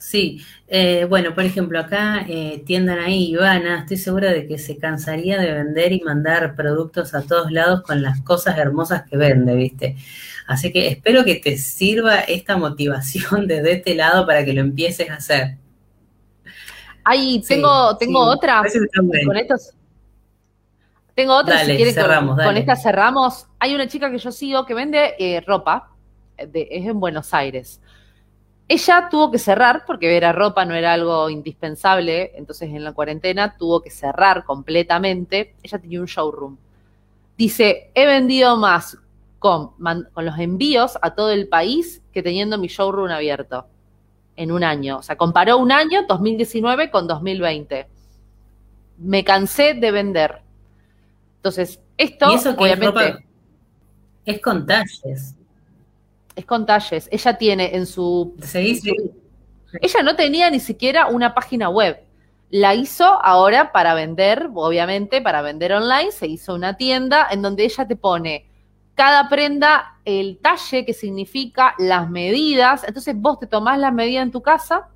Sí, 0.00 0.42
eh, 0.66 1.04
bueno, 1.04 1.34
por 1.34 1.44
ejemplo, 1.44 1.78
acá 1.78 2.24
eh, 2.26 2.62
tiendan 2.64 2.98
ahí 3.00 3.32
Ivana, 3.32 3.80
estoy 3.80 3.98
segura 3.98 4.32
de 4.32 4.46
que 4.46 4.56
se 4.56 4.78
cansaría 4.78 5.38
de 5.38 5.52
vender 5.52 5.92
y 5.92 6.00
mandar 6.00 6.56
productos 6.56 7.12
a 7.12 7.20
todos 7.20 7.52
lados 7.52 7.82
con 7.82 8.00
las 8.00 8.22
cosas 8.22 8.56
hermosas 8.56 9.02
que 9.08 9.18
vende, 9.18 9.54
¿viste? 9.54 9.96
Así 10.46 10.72
que 10.72 10.88
espero 10.88 11.22
que 11.22 11.34
te 11.34 11.58
sirva 11.58 12.20
esta 12.20 12.56
motivación 12.56 13.46
desde 13.46 13.72
este 13.72 13.94
lado 13.94 14.26
para 14.26 14.42
que 14.42 14.54
lo 14.54 14.62
empieces 14.62 15.10
a 15.10 15.16
hacer. 15.16 15.58
Ahí 17.04 17.42
Sí, 17.42 17.56
tengo, 17.56 17.94
tengo 17.98 18.24
sí, 18.24 18.36
otra. 18.38 18.62
Con 19.26 19.36
estos. 19.36 19.74
Tengo 21.14 21.34
otra, 21.36 21.56
Dale, 21.56 21.72
si 21.72 21.76
quieren, 21.76 21.94
cerramos, 21.94 22.40
con, 22.42 22.56
esta 22.56 22.74
cerramos. 22.74 23.46
Hay 23.58 23.74
una 23.74 23.86
chica 23.86 24.10
que 24.10 24.16
yo 24.16 24.32
sigo 24.32 24.64
que 24.64 24.72
vende 24.72 25.14
eh, 25.18 25.42
ropa, 25.46 25.90
eh, 26.38 26.46
de- 26.46 26.68
es 26.70 26.86
en 26.86 26.98
Buenos 26.98 27.34
Aires. 27.34 27.82
Ella 28.72 29.08
tuvo 29.10 29.32
que 29.32 29.38
cerrar 29.40 29.82
porque 29.84 30.16
era 30.16 30.32
ropa, 30.32 30.64
no 30.64 30.74
era 30.76 30.92
algo 30.92 31.28
indispensable, 31.28 32.30
entonces 32.36 32.68
en 32.70 32.84
la 32.84 32.92
cuarentena 32.92 33.56
tuvo 33.58 33.82
que 33.82 33.90
cerrar 33.90 34.44
completamente. 34.44 35.56
Ella 35.64 35.78
tenía 35.80 36.00
un 36.00 36.06
showroom. 36.06 36.56
Dice, 37.36 37.90
he 37.94 38.06
vendido 38.06 38.56
más 38.56 38.96
con, 39.40 39.72
man- 39.78 40.08
con 40.12 40.24
los 40.24 40.38
envíos 40.38 40.98
a 41.02 41.14
todo 41.16 41.30
el 41.32 41.48
país 41.48 42.00
que 42.12 42.22
teniendo 42.22 42.58
mi 42.58 42.68
showroom 42.68 43.10
abierto 43.10 43.66
en 44.36 44.52
un 44.52 44.62
año. 44.62 44.98
O 44.98 45.02
sea, 45.02 45.16
comparó 45.16 45.58
un 45.58 45.72
año, 45.72 46.04
2019, 46.08 46.92
con 46.92 47.08
2020. 47.08 47.88
Me 48.98 49.24
cansé 49.24 49.74
de 49.74 49.90
vender. 49.90 50.42
Entonces, 51.38 51.80
esto 51.96 52.30
Y 52.30 52.34
eso 52.34 52.50
que 52.50 52.50
es 52.50 52.72
obviamente 52.78 53.12
ropa, 53.12 53.24
es 54.26 54.40
con 54.40 54.64
talles. 54.66 55.34
Es 56.40 56.46
con 56.46 56.66
talles. 56.66 57.08
Ella 57.12 57.38
tiene 57.38 57.74
en 57.76 57.86
su, 57.86 58.34
en 58.60 58.76
su- 58.76 59.20
Ella 59.80 60.02
no 60.02 60.16
tenía 60.16 60.50
ni 60.50 60.60
siquiera 60.60 61.06
una 61.06 61.34
página 61.34 61.68
web. 61.68 62.00
La 62.50 62.74
hizo 62.74 63.04
ahora 63.04 63.70
para 63.72 63.94
vender, 63.94 64.50
obviamente, 64.54 65.22
para 65.22 65.42
vender 65.42 65.72
online. 65.72 66.10
Se 66.10 66.26
hizo 66.26 66.54
una 66.54 66.76
tienda 66.76 67.28
en 67.30 67.42
donde 67.42 67.64
ella 67.64 67.86
te 67.86 67.94
pone 67.96 68.46
cada 68.96 69.28
prenda, 69.28 69.98
el 70.04 70.38
talle, 70.42 70.84
que 70.84 70.92
significa 70.92 71.74
las 71.78 72.10
medidas. 72.10 72.82
Entonces 72.84 73.14
vos 73.16 73.38
te 73.38 73.46
tomás 73.46 73.78
la 73.78 73.92
medida 73.92 74.20
en 74.22 74.32
tu 74.32 74.42
casa 74.42 74.88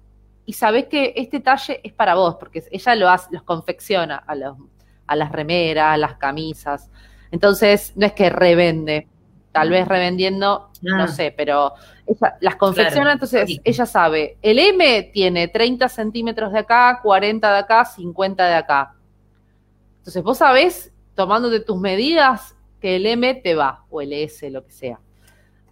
y 0.45 0.53
sabés 0.55 0.87
que 0.87 1.15
este 1.17 1.41
talle 1.41 1.81
es 1.85 1.93
para 1.93 2.15
vos, 2.17 2.35
porque 2.35 2.65
ella 2.71 2.95
lo 2.97 3.09
hace, 3.09 3.29
los 3.31 3.45
confecciona 3.45 4.17
a, 4.17 4.35
los, 4.35 4.57
a 5.07 5.17
las 5.17 5.31
remeras, 5.31 5.95
a 5.95 5.97
las 5.97 6.17
camisas. 6.17 6.91
Entonces, 7.31 7.93
no 7.97 8.05
es 8.05 8.13
que 8.13 8.29
revende, 8.31 9.09
tal 9.55 9.71
vez 9.71 9.87
revendiendo, 9.87 10.69
no 10.83 11.05
Ah. 11.05 11.09
sé, 11.09 11.33
pero 11.35 11.73
ella 12.07 12.37
las 12.41 12.57
confecciona, 12.57 13.03
Claro, 13.03 13.13
entonces 13.13 13.47
sí. 13.47 13.61
ella 13.65 13.87
sabe, 13.87 14.37
el 14.43 14.59
M 14.59 15.11
tiene 15.15 15.47
30 15.49 15.89
centímetros 15.89 16.53
de 16.53 16.59
acá, 16.59 16.99
40 17.03 17.53
de 17.53 17.59
acá, 17.61 17.85
50 17.85 18.47
de 18.47 18.55
acá. 18.57 18.95
Entonces 19.99 20.23
vos 20.25 20.39
sabés, 20.39 20.93
tomándote 21.15 21.61
tus 21.61 21.79
medidas, 21.79 22.57
que 22.81 22.97
el 22.97 23.07
M 23.07 23.33
te 23.37 23.55
va, 23.55 23.85
o 23.89 24.01
el 24.03 24.13
S, 24.13 24.51
lo 24.51 24.65
que 24.67 24.73
sea. 24.73 24.99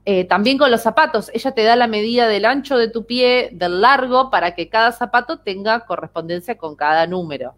Eh, 0.05 0.25
también 0.25 0.59
con 0.59 0.71
los 0.71 0.81
zapatos, 0.81 1.31
ella 1.35 1.51
te 1.53 1.65
da 1.65 1.75
la 1.77 1.89
medida 1.89 2.27
del 2.29 2.45
ancho 2.45 2.79
de 2.79 2.89
tu 2.89 3.05
pie, 3.05 3.51
del 3.53 3.81
largo, 3.81 4.31
para 4.31 4.55
que 4.55 4.69
cada 4.69 4.93
zapato 4.93 5.41
tenga 5.41 5.81
correspondencia 5.81 6.57
con 6.57 6.77
cada 6.77 7.07
número. 7.07 7.55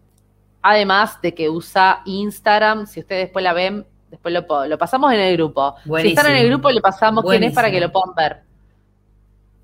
Además 0.61 1.21
de 1.21 1.35
que 1.35 1.49
usa 1.49 2.01
Instagram, 2.05 2.87
si 2.87 2.99
ustedes 2.99 3.25
después 3.25 3.43
la 3.43 3.53
ven, 3.53 3.85
después 4.15 4.33
lo, 4.69 4.77
pasamos 4.77 5.13
en 5.13 5.19
el 5.19 5.37
grupo. 5.37 5.75
Si 6.01 6.09
están 6.09 6.31
en 6.31 6.37
el 6.37 6.47
grupo, 6.49 6.71
le 6.71 6.81
pasamos 6.81 7.23
quién 7.23 7.43
es 7.43 7.53
para 7.53 7.69
que 7.69 7.79
lo 7.79 7.91
puedan 7.91 8.15
ver. 8.15 8.37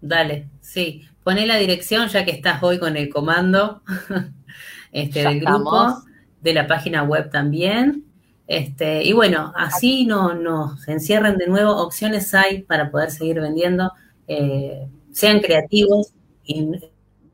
Dale, 0.01 0.47
sí. 0.59 1.07
Poné 1.23 1.45
la 1.45 1.57
dirección 1.57 2.07
ya 2.07 2.25
que 2.25 2.31
estás 2.31 2.61
hoy 2.63 2.79
con 2.79 2.97
el 2.97 3.09
comando 3.09 3.83
este, 4.91 5.21
Ya 5.21 5.29
del 5.29 5.39
grupo, 5.41 5.59
estamos. 5.59 6.03
de 6.41 6.53
la 6.53 6.67
página 6.67 7.03
web 7.03 7.29
también. 7.29 8.05
Este, 8.47 9.03
y 9.03 9.13
bueno, 9.13 9.53
así 9.55 10.05
no, 10.05 10.33
no 10.33 10.75
se 10.77 10.91
encierren 10.91 11.37
de 11.37 11.47
nuevo. 11.47 11.75
Opciones 11.77 12.33
hay 12.33 12.63
para 12.63 12.89
poder 12.89 13.11
seguir 13.11 13.39
vendiendo. 13.39 13.91
Eh, 14.27 14.87
sean 15.11 15.39
creativos 15.39 16.13
y 16.43 16.71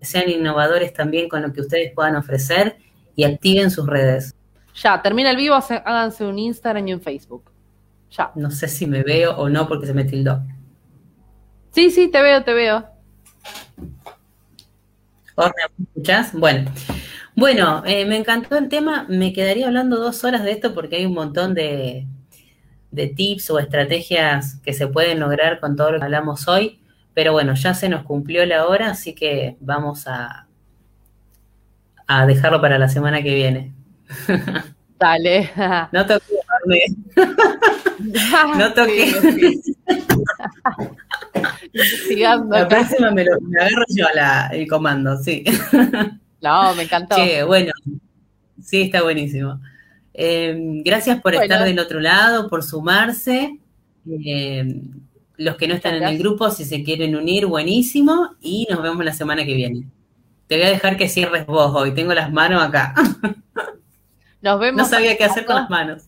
sean 0.02 0.30
innovadores 0.30 0.94
también 0.94 1.30
con 1.30 1.42
lo 1.42 1.54
que 1.54 1.62
ustedes 1.62 1.94
puedan 1.94 2.16
ofrecer 2.16 2.78
y 3.16 3.24
activen 3.24 3.72
sus 3.72 3.88
redes. 3.88 4.36
Ya, 4.78 5.02
termina 5.02 5.32
el 5.32 5.38
vivo, 5.38 5.56
háganse 5.56 6.24
un 6.24 6.38
Instagram 6.38 6.88
y 6.88 6.94
un 6.94 7.02
Facebook. 7.02 7.52
Ya. 8.12 8.32
No 8.36 8.52
sé 8.52 8.68
si 8.68 8.86
me 8.86 9.02
veo 9.02 9.36
o 9.36 9.50
no 9.50 9.68
porque 9.68 9.88
se 9.88 9.94
me 9.94 10.04
tildó. 10.04 10.44
Sí, 11.72 11.90
sí, 11.90 12.10
te 12.10 12.22
veo, 12.22 12.44
te 12.44 12.54
veo. 12.54 12.86
¿me 15.36 15.84
escuchás? 15.84 16.34
Bueno, 16.34 16.72
bueno 17.36 17.84
eh, 17.86 18.06
me 18.06 18.18
encantó 18.18 18.56
el 18.58 18.70
tema. 18.70 19.06
Me 19.10 19.34
quedaría 19.34 19.68
hablando 19.68 19.98
dos 19.98 20.24
horas 20.24 20.44
de 20.44 20.52
esto 20.52 20.74
porque 20.74 20.98
hay 20.98 21.06
un 21.06 21.14
montón 21.14 21.56
de, 21.56 22.06
de 22.92 23.08
tips 23.08 23.50
o 23.50 23.60
estrategias 23.60 24.60
que 24.64 24.74
se 24.74 24.88
pueden 24.88 25.20
lograr 25.20 25.60
con 25.60 25.76
todo 25.76 25.92
lo 25.92 26.00
que 26.00 26.06
hablamos 26.06 26.48
hoy. 26.48 26.82
Pero 27.16 27.34
bueno, 27.34 27.56
ya 27.56 27.74
se 27.74 27.90
nos 27.90 28.04
cumplió 28.04 28.46
la 28.46 28.68
hora, 28.68 28.92
así 28.92 29.16
que 29.16 29.58
vamos 29.60 30.08
a, 30.08 30.48
a 32.06 32.26
dejarlo 32.28 32.62
para 32.62 32.78
la 32.78 32.90
semana 32.90 33.24
que 33.24 33.34
viene. 33.34 33.77
Dale. 35.00 35.52
No 35.92 36.06
toqué, 36.06 36.34
no 38.58 38.74
toqué. 38.74 39.14
La 42.14 42.68
próxima 42.68 43.12
me, 43.12 43.24
lo, 43.24 43.40
me 43.42 43.60
agarro 43.60 43.84
yo 43.90 44.06
la- 44.16 44.48
el 44.48 44.68
comando, 44.68 45.18
sí. 45.18 45.44
No, 46.42 46.74
me 46.76 46.84
encantó. 46.84 47.16
Che, 47.16 47.44
bueno, 47.44 47.72
sí, 48.64 48.82
está 48.84 49.04
buenísimo. 49.04 49.60
Eh, 50.14 50.56
gracias 50.84 51.22
por 51.22 51.34
Bueno. 51.34 51.44
estar 51.44 51.64
del 51.66 51.80
otro 51.80 52.00
lado, 52.00 52.50
por 52.50 52.64
sumarse. 52.64 53.60
Eh, 54.26 54.82
los 55.38 55.58
que 55.58 55.68
no 55.68 55.76
están 55.76 55.94
en 55.96 56.04
el 56.04 56.18
grupo, 56.18 56.50
si 56.50 56.66
se 56.66 56.84
quieren 56.84 57.16
unir, 57.16 57.46
buenísimo. 57.46 58.36
Y 58.42 58.68
nos 58.70 58.82
vemos 58.82 59.06
la 59.06 59.14
semana 59.14 59.46
que 59.46 59.54
viene. 59.54 59.88
Te 60.48 60.56
voy 60.58 60.66
a 60.66 60.70
dejar 60.70 60.98
que 60.98 61.08
cierres 61.10 61.46
vos 61.46 61.72
hoy. 61.76 61.94
Tengo 61.94 62.14
las 62.16 62.32
manos 62.32 62.64
acá. 62.64 62.96
Nos 64.42 64.60
vemos. 64.60 64.78
No 64.78 64.86
sabía 64.86 65.18
qué 65.18 65.24
hacer 65.26 65.46
con 65.46 65.56
las 65.56 65.70
manos. 65.70 66.06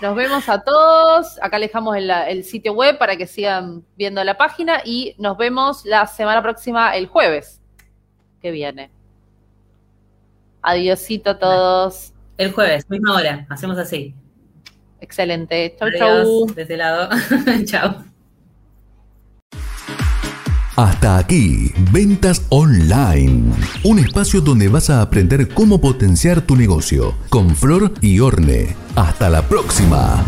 Nos 0.00 0.14
vemos 0.14 0.48
a 0.48 0.62
todos. 0.62 1.38
Acá 1.42 1.58
les 1.58 1.68
dejamos 1.70 1.96
el, 1.96 2.10
el 2.10 2.44
sitio 2.44 2.72
web 2.72 2.98
para 2.98 3.16
que 3.16 3.26
sigan 3.26 3.84
viendo 3.96 4.22
la 4.22 4.36
página 4.36 4.82
y 4.84 5.14
nos 5.18 5.36
vemos 5.36 5.84
la 5.84 6.06
semana 6.06 6.42
próxima, 6.42 6.96
el 6.96 7.06
jueves 7.06 7.60
que 8.40 8.50
viene. 8.50 8.90
Adiosito 10.62 11.30
a 11.30 11.38
todos. 11.38 12.12
El 12.36 12.52
jueves, 12.52 12.88
misma 12.88 13.14
hora. 13.14 13.46
Hacemos 13.48 13.78
así. 13.78 14.14
Excelente. 15.00 15.76
Chau, 15.78 15.88
Adiós, 15.88 15.98
chau. 15.98 16.54
de 16.54 16.62
este 16.62 16.76
lado. 16.76 17.08
Chao. 17.64 18.04
Hasta 20.78 21.18
aquí, 21.18 21.72
Ventas 21.90 22.42
Online, 22.50 23.52
un 23.82 23.98
espacio 23.98 24.40
donde 24.40 24.68
vas 24.68 24.90
a 24.90 25.02
aprender 25.02 25.48
cómo 25.48 25.80
potenciar 25.80 26.40
tu 26.40 26.54
negocio 26.54 27.14
con 27.30 27.56
Flor 27.56 27.94
y 28.00 28.20
Orne. 28.20 28.76
Hasta 28.94 29.28
la 29.28 29.42
próxima. 29.42 30.24